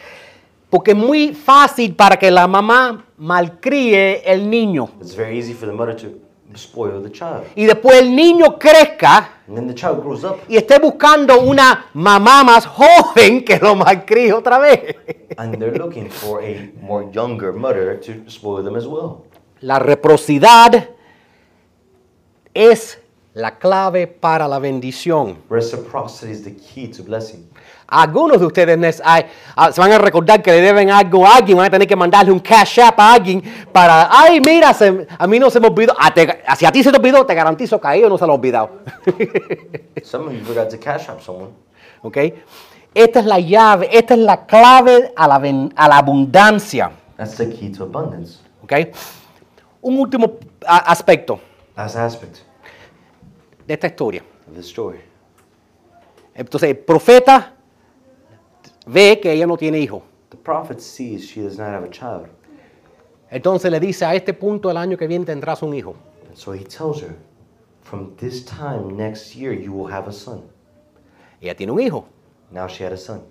[0.73, 4.89] Porque es muy fácil para que la mamá malcríe el niño.
[5.03, 6.09] It's very easy for the mother to
[6.57, 7.45] spoil the child.
[7.55, 11.91] Y después el niño crezca And then the child grows up y esté buscando una
[11.93, 14.97] mamá más joven que lo malcríe otra vez.
[15.37, 19.25] and they're looking for a more younger mother to spoil them as well.
[19.61, 20.89] La reciprocidad
[22.55, 22.99] es
[23.35, 25.37] la clave para la bendición.
[25.51, 27.47] Reciprocity is the key to blessing.
[27.95, 31.67] Algunos de ustedes ah, se van a recordar que le deben algo a alguien, van
[31.67, 35.39] a tener que mandarle un cash app a alguien para, ay, mira, se- a mí
[35.39, 37.89] no se me olvidó, Ah, te- si a ti se te olvidó, te garantizo que
[37.89, 38.71] a ellos no se lo olvidado.
[40.03, 41.51] Some of you forgot to cash out someone.
[42.03, 42.17] ¿Ok?
[42.95, 45.37] Esta es la llave, esta es la clave a la,
[45.77, 46.91] a abundancia.
[47.19, 48.39] That's the key to abundance.
[48.65, 48.73] ¿Ok?
[49.83, 51.41] Un último a- aspecto
[51.77, 52.37] Last aspect
[53.67, 54.23] de esta historia.
[54.49, 55.01] of the story.
[56.35, 57.53] Entonces, el profeta
[58.87, 60.03] ve que ella no tiene hijo.
[60.31, 62.29] The prophet sees she does not have a child.
[63.31, 65.95] Entonces le dice, a este punto del año que viene tendrás un hijo.
[66.29, 67.15] And so he tells her,
[67.83, 70.43] from this time next year, you will have a son.
[71.41, 72.07] Ella tiene un hijo.
[72.51, 73.23] Now she had a son.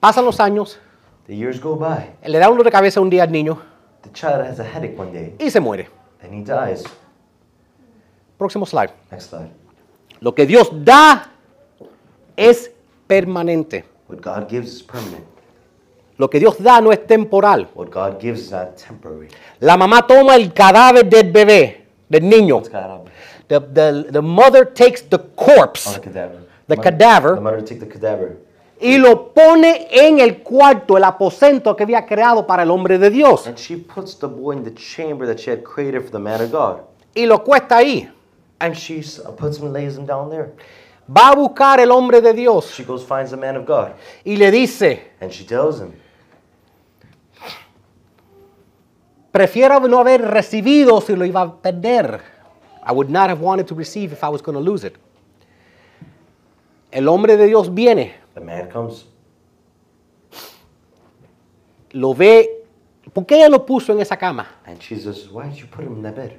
[0.00, 0.78] Pasan los años,
[1.26, 2.16] The years go by.
[2.26, 3.60] le da un dolor de cabeza un día al niño
[4.02, 5.88] The child has a headache one day y se muere.
[6.22, 6.84] and he dies.
[8.38, 8.90] Próximo slide.
[9.10, 9.50] Next slide.
[10.20, 11.30] Lo que Dios da
[12.36, 12.70] es
[13.10, 13.84] permanente.
[14.08, 15.24] What God gives is permanent.
[16.16, 17.68] Lo que Dios da no es temporal.
[17.74, 19.28] What God gives is not temporary.
[19.58, 22.62] La mamá toma el cadáver del bebé, del niño.
[23.48, 26.38] The, the- the mother takes the corpse the cadaver?
[26.68, 27.34] The mother- cadaver.
[27.34, 28.36] The mother take the cadaver
[28.82, 33.10] y lo pone en el cuarto, el aposento que había creado para el hombre de
[33.10, 33.46] Dios.
[33.46, 36.40] and she puts the boy in the chamber that she had created for the man
[36.40, 36.80] of God.
[37.14, 38.08] Y lo cuesta ahí.
[38.58, 39.02] And she
[39.36, 40.52] puts him, lays him down there.
[41.12, 44.36] Va a buscar el hombre de Dios She goes, finds the man of God, y
[44.36, 45.92] le dice, and she tells him,
[49.32, 52.20] prefiero no haber recibido si lo iba a perder.
[52.86, 54.96] I would not have wanted to receive if I was going to lose it.
[56.92, 59.06] El hombre de Dios viene, The man comes.
[61.92, 62.64] lo ve.
[63.12, 64.46] ¿Por qué ella lo puso en esa cama?
[64.64, 66.38] And she says, Why did you put him in that bed?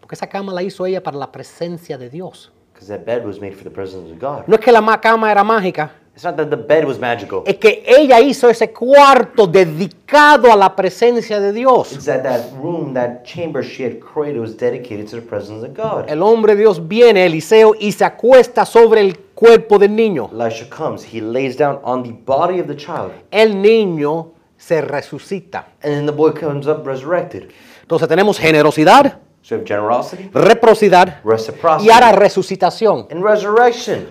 [0.00, 2.50] Porque esa cama la hizo ella para la presencia de Dios.
[2.80, 4.44] Because that bed was made for the presence of God.
[4.46, 7.42] No es que la ma- cama era mágica, It's not that the bed was magical.
[7.46, 11.92] es que ella hizo ese cuarto dedicado a la presencia de Dios.
[11.92, 15.74] It's that that room, that chamber she had created was dedicated to the presence of
[15.76, 16.06] God.
[16.08, 20.30] El hombre de Dios viene, Eliseo, y se acuesta sobre el cuerpo del niño.
[20.32, 21.04] Elisha comes.
[21.04, 23.12] He lays down on the body of the child.
[23.30, 25.66] El niño se resucita.
[25.82, 27.50] And then the boy comes up resurrected.
[27.82, 33.06] Entonces tenemos generosidad, So we have generosity, reciprocidad reciprocity, y ahora resucitación.
[33.10, 34.08] and resurrection.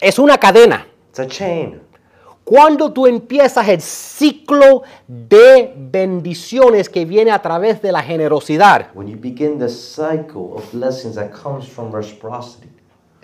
[0.00, 0.86] Es una cadena.
[1.10, 1.82] It's a chain.
[2.44, 9.08] Cuando tú empiezas el ciclo de bendiciones que viene a través de la generosidad, When
[9.08, 12.68] you begin the cycle of blessings that comes from reciprocity,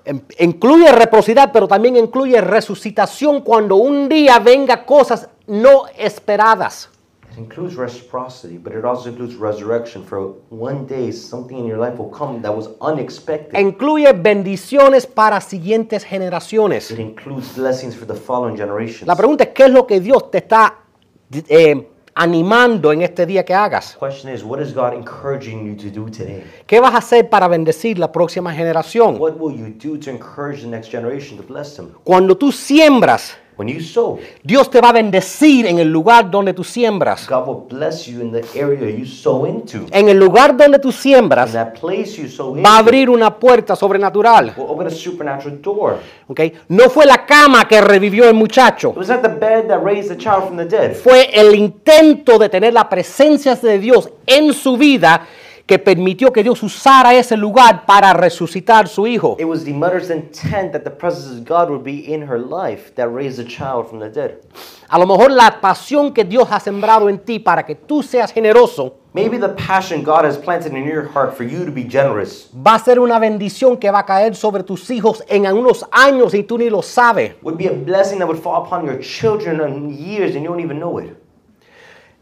[0.04, 6.90] em- incluye reciprocidad, pero también incluye resucitación cuando un día venga cosas no esperadas.
[7.34, 10.04] It includes reciprocity, but it also includes resurrection.
[10.04, 13.58] For one day, something in your life will come that was unexpected.
[13.58, 16.90] Incluye bendiciones para siguientes generaciones.
[16.90, 19.06] It includes blessings for the following generation.
[19.06, 20.78] La pregunta es, ¿qué es lo que Dios te está
[21.48, 23.96] eh, animando en este día que hagas?
[23.98, 26.44] Question is, what is God encouraging you to do today?
[26.66, 29.16] ¿Qué vas a hacer para bendecir la próxima generación?
[29.18, 31.92] What will you do to encourage the next generation to bless them?
[32.04, 36.52] Cuando tú siembras, When you sow, Dios te va a bendecir en el lugar donde
[36.52, 37.28] tú siembras.
[37.28, 39.86] God will bless you in the area you sow into.
[39.92, 43.38] En el lugar donde tú In siembras, that place you sow va a abrir una
[43.38, 44.54] puerta sobrenatural.
[44.56, 45.98] will open a supernatural door.
[46.26, 46.40] ¿ok?
[46.68, 48.90] No fue la cama que revivió el muchacho.
[48.90, 50.94] It was not the bed that raised the child from the dead.
[50.96, 55.26] Fue el intento de tener la presencia de Dios en su vida
[55.66, 59.36] que permitió que Dios usara ese lugar para resucitar su hijo.
[59.38, 62.94] It was the mother's intent that the presence of God would be in her life
[62.96, 64.40] that raised the child from the dead.
[64.88, 68.30] A lo mejor la pasión que Dios ha sembrado en ti para que tú seas
[68.30, 72.50] generoso Maybe the passion God has planted in your heart for you to be generous
[72.54, 76.34] va a ser una bendición que va a caer sobre tus hijos en unos años
[76.34, 77.36] y tú ni lo sabes.
[77.42, 80.60] would be a blessing that would fall upon your children in years and you don't
[80.60, 81.16] even know it.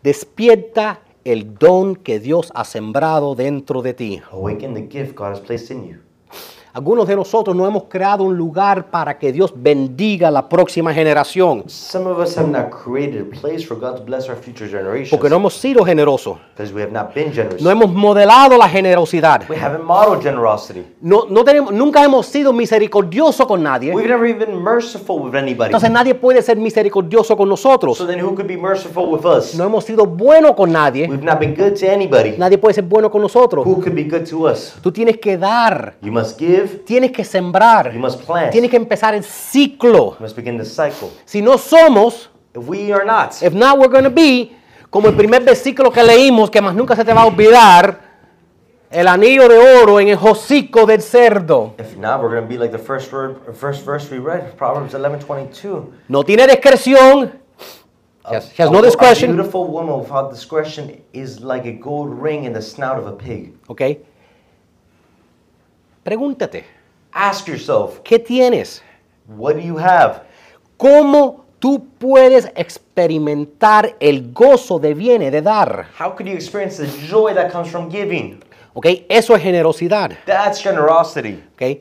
[0.02, 4.22] Despierta el don que Dios ha sembrado dentro de ti.
[4.30, 6.11] Awaken the gift God has placed in you.
[6.74, 11.64] Algunos de nosotros no hemos creado un lugar para que Dios bendiga la próxima generación,
[11.66, 15.10] Some of us have not created a place for God to bless our future generations
[15.10, 16.38] porque no hemos sido generosos.
[16.56, 17.60] because we have not been generous.
[17.60, 19.42] No hemos modelado la generosidad.
[19.50, 20.82] We haven't modeled generosity.
[21.02, 23.94] No, no tenemos, nunca hemos sido misericordiosos con nadie.
[23.94, 25.66] We've never even been merciful with anybody.
[25.66, 27.98] Entonces nadie puede ser misericordioso con nosotros.
[27.98, 29.54] So then who could be merciful with us?
[29.54, 31.06] No hemos sido buenos con nadie.
[31.06, 32.34] We've not been good to anybody.
[32.38, 33.66] Nadie puede ser bueno con nosotros.
[33.66, 34.74] Who could be good to us?
[34.82, 38.76] Tú tienes que dar, You must give, tienes que sembrar, you must plant, tienes que
[38.76, 40.14] empezar el ciclo.
[40.14, 41.10] you must begin the cycle.
[41.24, 44.52] Si no somos, If we are not, if not we're going to be,
[44.90, 48.12] como el primer versículo que leímos, que más nunca se te va a olvidar,
[48.90, 51.74] el anillo de oro en el hocico del cerdo.
[51.78, 54.92] if not, we're going to be like the first word, first verse we read, Proverbs
[54.92, 55.84] 11:22.
[56.08, 57.32] No tiene discreción.
[58.28, 59.34] He has, A- no A discretion.
[59.34, 63.54] beautiful woman without discretion is like a gold ring in the snout of a pig.
[63.66, 63.80] ¿Ok?
[66.04, 66.64] Pregúntate,
[67.12, 68.82] Ask yourself, ¿qué tienes?
[69.36, 70.22] what do you have?
[70.76, 75.86] ¿Cómo tú puedes experimentar el gozo de viene de dar?
[75.98, 78.42] How could you experience the joy that comes from giving?
[78.74, 78.86] ¿Ok?
[79.08, 80.12] Eso es generosidad.
[80.26, 81.40] That's generosity.
[81.54, 81.78] ¿Ok?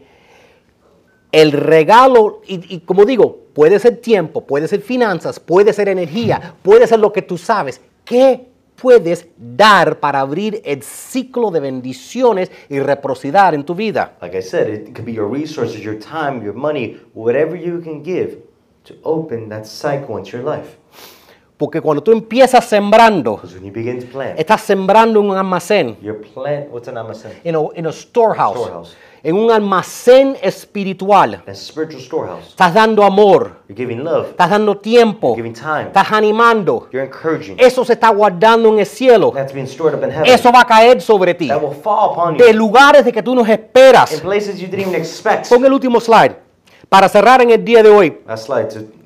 [1.31, 6.55] El regalo, y, y como digo, puede ser tiempo, puede ser finanzas, puede ser energía,
[6.61, 7.81] puede ser lo que tú sabes.
[8.03, 8.50] ¿Qué
[8.81, 14.17] puedes dar para abrir el ciclo de bendiciones y reciprocidad en tu vida?
[14.21, 18.03] Like I said, it could be your resources, your time, your money, whatever you can
[18.03, 18.37] give
[18.85, 20.77] to open that cycle into your life.
[21.57, 25.37] Porque cuando tú empiezas sembrando, Because when you begin to plant, estás sembrando en un
[25.37, 27.33] almacén, your plant, what's an almacén?
[27.43, 28.95] en un in a storehouse, Storehouse.
[29.23, 31.43] En un almacén espiritual.
[31.45, 36.87] Estás dando amor, You're giving love, estás dando tiempo, giving time, estás animando.
[36.91, 37.55] you're encouraging.
[37.59, 39.31] Eso se está guardando en el cielo.
[39.31, 40.25] That's being stored up in heaven.
[40.25, 41.47] Eso va a caer sobre ti.
[41.47, 44.19] That will fall upon De lugares de que tú in esperas.
[44.21, 45.49] places you didn't even expect.
[45.49, 46.35] Pon el último slide.
[46.89, 48.19] Para cerrar en el día de hoy,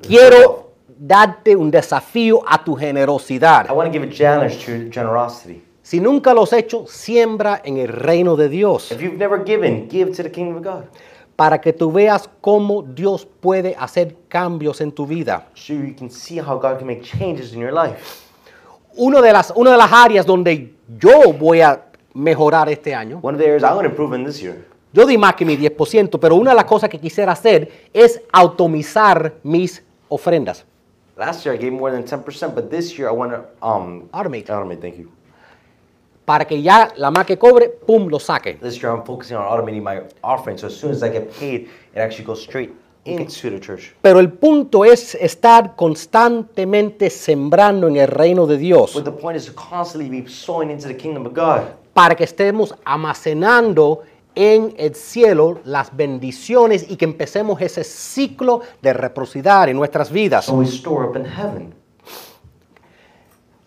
[0.06, 3.70] quiero darte un desafío a tu I generosidad.
[3.70, 5.62] want to give a challenge to generosity.
[5.86, 8.90] Si nunca lo has hecho, siembra en el reino de Dios.
[8.90, 10.84] If you've never given, give to the kingdom of God.
[11.36, 15.46] Para que tú veas cómo Dios puede hacer cambios en tu vida.
[15.54, 18.00] So you can see how God can make changes in your life.
[18.96, 21.80] Una de las, una de las áreas donde yo voy a
[22.14, 24.66] mejorar este año, One of the areas I want to improve in this year.
[24.92, 28.20] yo di más que mi 10%, pero una de las cosas que quisiera hacer es
[28.32, 30.64] automizar mis ofrendas.
[31.16, 34.46] Last year I gave more than 10%, but this year I want to um, Automate.
[34.50, 35.12] Automate, thank you.
[36.26, 38.54] Para que ya la más que cobre, pum, lo saque.
[38.54, 41.68] This year I'm focusing on automating my offering, so as soon as I get paid,
[41.94, 42.72] it actually goes straight
[43.04, 43.94] into the church.
[44.02, 49.36] Pero el punto es estar constantemente sembrando en el reino de Dios But the point
[49.36, 51.62] is to constantly be sowing into the kingdom of God,
[51.94, 54.02] para que estemos almacenando
[54.34, 60.44] en el cielo las bendiciones y que empecemos ese ciclo de reciprocidad en nuestras vidas.
[60.46, 61.72] so we store up in heaven.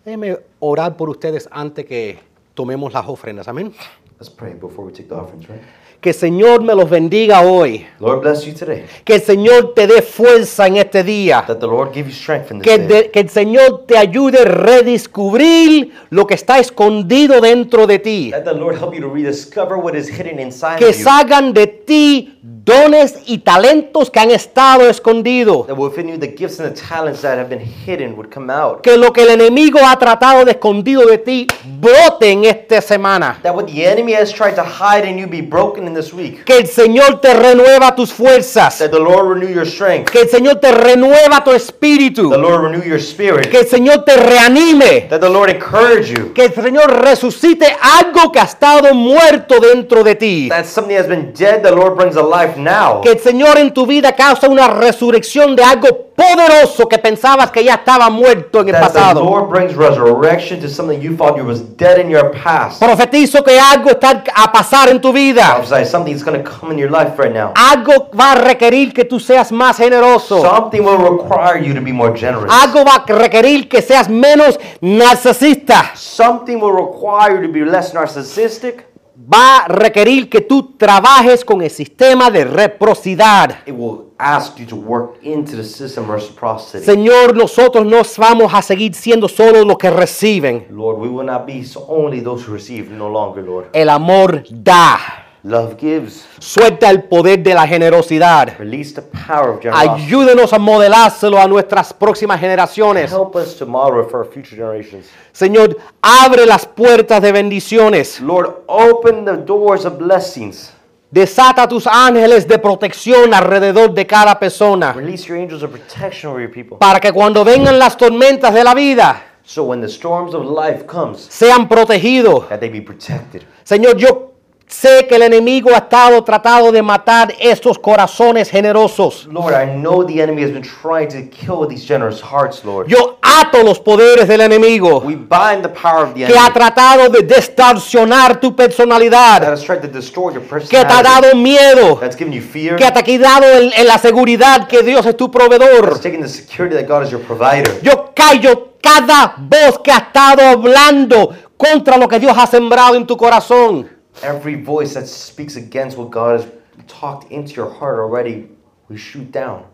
[0.04, 2.29] Déjenme orar por ustedes antes que
[2.60, 3.48] tomemos las ofrendas.
[3.48, 3.72] Amén.
[4.18, 5.62] Let's pray before we take the offerings, right?
[5.98, 7.86] Que el Señor me los bendiga hoy.
[7.98, 8.84] Lord bless you today.
[9.04, 11.42] Que el Señor te dé fuerza en este día.
[11.46, 12.86] That the Lord give you strength in this Que, day.
[12.86, 18.30] de- que el Señor te ayude a redescubrir lo que está escondido dentro de ti.
[18.30, 21.02] That the Lord help you to rediscover what is hidden inside Que of you.
[21.04, 22.40] salgan de ti
[22.70, 25.66] dones y talentos que han estado escondidos.
[25.66, 28.82] That within you, the gifts and the talents that have been hidden would come out.
[28.82, 33.40] Que lo que el enemigo ha tratado de escondido de ti brote en esta semana.
[33.42, 36.44] That what the enemy has tried to hide in you be broken in this week.
[36.44, 38.78] Que el Señor te renueva tus fuerzas.
[38.78, 40.10] That the Lord renew your strength.
[40.10, 42.30] Que el Señor te renueva tu espíritu.
[42.30, 43.48] The Lord renew your spirit.
[43.48, 45.08] Que el Señor te reanime.
[45.08, 46.32] That the Lord encourage you.
[46.32, 47.66] Que el Señor resucite
[47.98, 50.48] algo que ha estado muerto dentro de ti.
[50.48, 53.00] That something has been dead, the Lord brings alive now.
[53.00, 57.64] Que el Señor en tu vida causa una resurrección de algo poderoso que pensabas que
[57.64, 59.24] ya estaba muerto en el pasado.
[59.24, 62.80] Lord brings resurrection to something you thought you was dead in your past.
[62.80, 65.56] Profetizo que algo está a pasar en tu vida.
[65.56, 67.52] Prophesy something's going to come in your life right now.
[67.54, 70.42] Algo va a requerir que tú seas más generoso.
[70.42, 72.52] Something will require you to be more generous.
[72.52, 75.92] Algo va a requerir que seas menos narcisista.
[75.94, 78.89] Something will require you to be less narcissistic.
[79.32, 83.58] Va a requerir que tú trabajes con el sistema de reciprocidad.
[83.66, 86.84] It will ask you to work into the system of reciprocity.
[86.84, 90.66] Señor, nosotros no vamos a seguir siendo solo los que reciben.
[90.70, 93.68] Lord, we will not be only those who receive, no longer, Lord.
[93.72, 95.29] El amor da.
[95.42, 96.26] Love gives.
[96.38, 98.58] Suelta el poder de la generosidad.
[98.58, 100.02] Release the power of generosity.
[100.04, 103.10] Ayúdenos a modelárselo a nuestras próximas generaciones.
[103.10, 105.06] Help us to model it for our future generations.
[105.32, 108.20] Señor, abre las puertas de bendiciones.
[108.20, 110.72] Lord, open the doors of blessings.
[111.10, 114.92] Desata tus ángeles de protección alrededor de cada persona.
[114.92, 116.76] Release your angels of protection over your people.
[116.78, 120.84] Para que cuando vengan las tormentas de la vida, So when the storms of life
[120.86, 122.46] comes, sean protegidos.
[122.48, 123.42] that they be protected.
[123.64, 124.29] Señor, yo
[124.70, 129.26] sé que el enemigo ha estado tratando de matar estos corazones generosos.
[129.26, 132.88] Lord, I know the enemy has been trying to kill these generous hearts, Lord.
[132.88, 136.54] Yo ato los poderes del enemigo We bind the power of the que ha enemy
[136.54, 141.26] tratado de distorsionar tu that personalidad, has tried to destroy your que te ha personality,
[141.26, 144.82] dado miedo, that's given you fear, que te ha quitado en, en la seguridad que
[144.82, 145.90] Dios es tu proveedor.
[145.90, 147.80] that's taken the security that God is your provider.
[147.82, 153.06] Yo callo cada voz que ha estado hablando contra lo que Dios ha sembrado en
[153.06, 153.99] tu corazón.
[154.22, 156.50] Every voice that speaks against what God has
[156.86, 158.48] talked into your heart already,
[158.88, 159.64] we shoot down.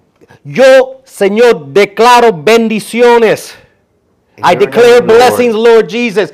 [0.45, 3.55] Yo, Señor, declaro bendiciones.
[4.37, 5.19] In I declare name, Lord.
[5.19, 6.33] blessings, Lord Jesus.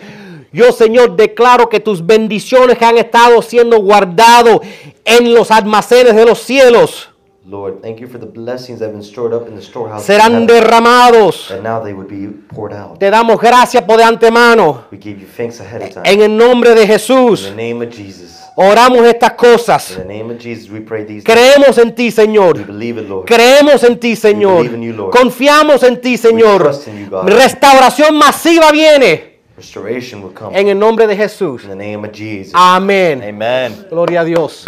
[0.52, 4.60] Yo, Señor, declaro que tus bendiciones han estado siendo guardados
[5.04, 7.11] en los almacenes de los cielos
[7.44, 10.04] Lord, thank you for the blessings that have been stored up in the storehouse.
[10.06, 11.48] serán derramados.
[11.48, 13.00] that now they would be poured out.
[13.00, 14.84] Te damos gracias por de antemano.
[14.92, 16.04] We give you thanks ahead of time.
[16.04, 18.38] En el nombre de In Jesús, the name of Jesus.
[18.54, 19.90] oramos estas cosas.
[19.90, 21.24] In the name of Jesus, we pray these.
[21.24, 22.64] Creemos en ti, We Señor.
[22.64, 23.26] believe it, Lord.
[23.26, 24.58] Creemos en ti, Señor.
[24.58, 25.10] believe in you, Lord.
[25.10, 26.62] Confiamos en ti, Señor.
[26.62, 27.28] trust in you, God.
[27.28, 29.40] Restauración masiva viene.
[29.56, 30.56] Restoration will come.
[30.56, 31.64] En el nombre de Jesús.
[31.64, 32.52] In the name of Jesus.
[32.54, 33.20] Amén.
[33.20, 33.86] Amen.
[33.90, 34.64] Gloria a Dios.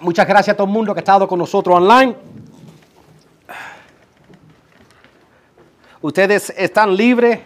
[0.00, 2.14] Muchas gracias a todo el mundo que ha estado con nosotros online.
[6.00, 7.40] Ustedes están libres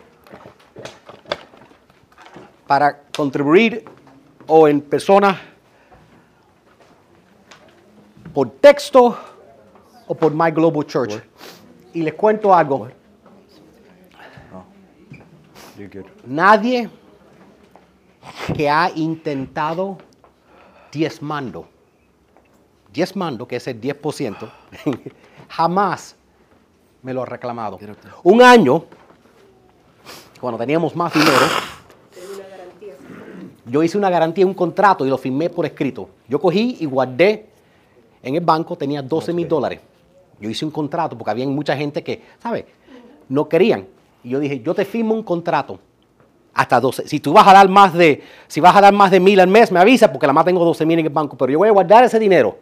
[2.67, 3.87] para contribuir
[4.47, 5.41] o en persona
[8.35, 9.19] por texto
[10.07, 11.23] o por My Global Church.
[11.95, 12.89] Y les cuento algo.
[16.27, 16.91] Nadie
[18.55, 19.97] que ha intentado
[20.91, 21.72] diezmando,
[22.93, 24.51] diezmando, que es el 10%,
[25.49, 26.17] jamás
[27.03, 27.79] me lo ha reclamado.
[28.23, 28.85] Un año,
[30.41, 31.47] cuando teníamos más dinero,
[33.67, 36.09] yo hice una garantía, un contrato y lo firmé por escrito.
[36.29, 37.47] Yo cogí y guardé
[38.23, 39.81] en el banco, tenía 12 mil dólares.
[40.41, 42.65] Yo hice un contrato porque había mucha gente que, ¿sabes?
[43.29, 43.87] No querían.
[44.25, 45.79] Y yo dije, yo te firmo un contrato
[46.55, 47.09] hasta 12.
[47.09, 49.49] Si tú vas a dar más de, si vas a dar más de mil al
[49.49, 51.69] mes, me avisa porque la más tengo 12 mil en el banco, pero yo voy
[51.69, 52.59] a guardar ese dinero.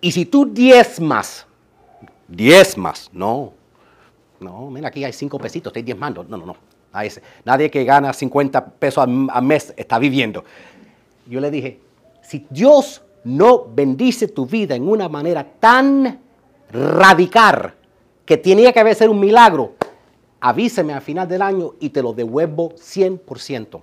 [0.00, 1.46] Y si tú diezmas,
[2.26, 3.52] diezmas, no,
[4.40, 6.24] no, mira, aquí hay cinco pesitos, estoy diezmando.
[6.24, 6.56] No, no, no.
[7.44, 10.44] Nadie que gana 50 pesos al mes está viviendo.
[11.26, 11.80] Yo le dije,
[12.22, 16.20] si Dios no bendice tu vida en una manera tan
[16.72, 17.74] radical
[18.24, 19.74] que tenía que haber ser un milagro,
[20.40, 23.82] avíseme al final del año y te lo devuelvo 100%.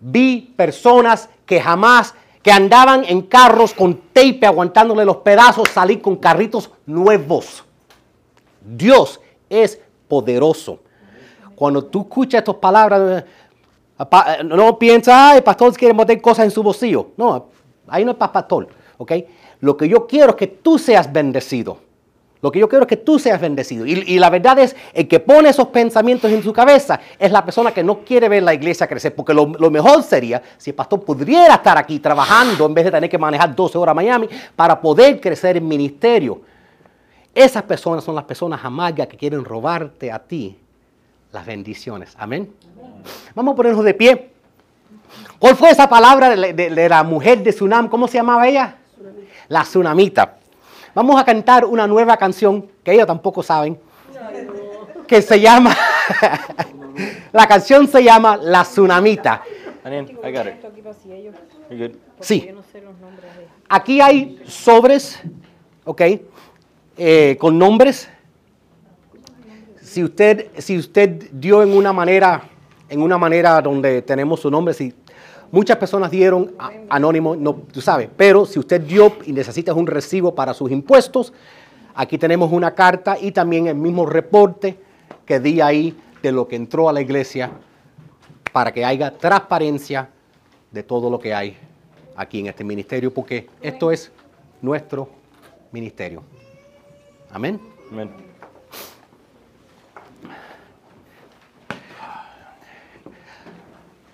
[0.00, 6.16] Vi personas que jamás, que andaban en carros con tape aguantándole los pedazos, salir con
[6.16, 7.64] carritos nuevos.
[8.60, 10.80] Dios es poderoso.
[11.54, 13.26] Cuando tú escuchas estas palabras, eh,
[14.00, 17.08] eh, no piensas, ay, el pastor quiere meter cosas en su bolsillo.
[17.16, 17.46] No,
[17.86, 19.12] ahí no es para pastor, ¿ok?
[19.60, 21.78] Lo que yo quiero es que tú seas bendecido.
[22.42, 23.86] Lo que yo quiero es que tú seas bendecido.
[23.86, 27.44] Y, y la verdad es, el que pone esos pensamientos en su cabeza es la
[27.44, 29.14] persona que no quiere ver la iglesia crecer.
[29.14, 32.90] Porque lo, lo mejor sería si el pastor pudiera estar aquí trabajando en vez de
[32.90, 36.42] tener que manejar 12 horas a Miami para poder crecer en ministerio.
[37.32, 40.58] Esas personas son las personas amargas que quieren robarte a ti
[41.30, 42.14] las bendiciones.
[42.18, 42.52] Amén.
[43.36, 44.30] Vamos a ponernos de pie.
[45.38, 47.88] ¿Cuál fue esa palabra de, la- de- de la mujer de Sunam?
[47.88, 48.76] ¿Cómo se llamaba ella?
[49.48, 50.38] La tsunamita.
[50.94, 53.78] Vamos a cantar una nueva canción que ellos tampoco saben.
[55.06, 55.74] Que se llama.
[57.32, 59.42] la canción se llama La tsunamita.
[62.20, 62.48] Sí.
[63.68, 65.18] Aquí hay sobres,
[65.84, 66.02] ¿ok?
[66.96, 68.08] Eh, con nombres.
[69.80, 72.42] Si usted, si usted dio en una manera,
[72.88, 74.92] en una manera donde tenemos su nombre, si
[75.52, 76.52] muchas personas dieron
[76.88, 81.32] anónimo, no, tú sabes, pero si usted dio y necesitas un recibo para sus impuestos,
[81.94, 84.76] aquí tenemos una carta y también el mismo reporte
[85.24, 87.50] que di ahí de lo que entró a la iglesia
[88.52, 90.08] para que haya transparencia
[90.72, 91.56] de todo lo que hay
[92.16, 94.10] aquí en este ministerio, porque esto es
[94.60, 95.08] nuestro
[95.70, 96.22] ministerio.
[97.30, 97.60] Amén.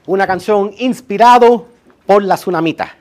[0.09, 1.67] Una canción inspirado
[2.07, 2.95] por la tsunamita.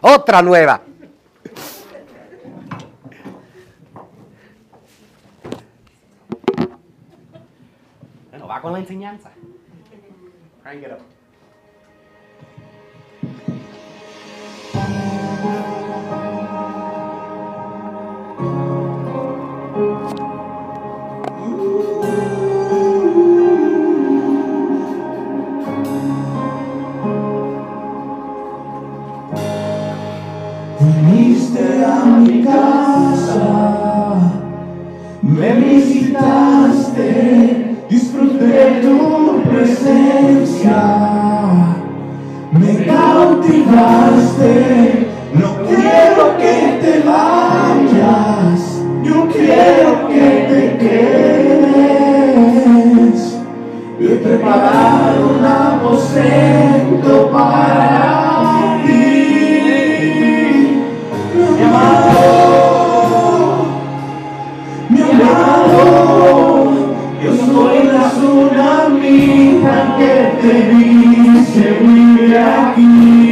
[0.00, 0.80] Otra nueva.
[8.30, 9.32] Bueno, va con la enseñanza.
[10.62, 11.14] Crank it up.
[31.54, 34.18] Viniste a mi casa,
[35.22, 37.06] me visitaste,
[37.88, 40.82] disfruté tu presencia,
[42.50, 44.52] me cautivaste,
[45.34, 48.60] no quiero que te vayas,
[49.04, 51.94] yo quiero que te quedes.
[54.00, 57.83] He preparado un aposento para
[70.44, 73.23] te dice vive aquí.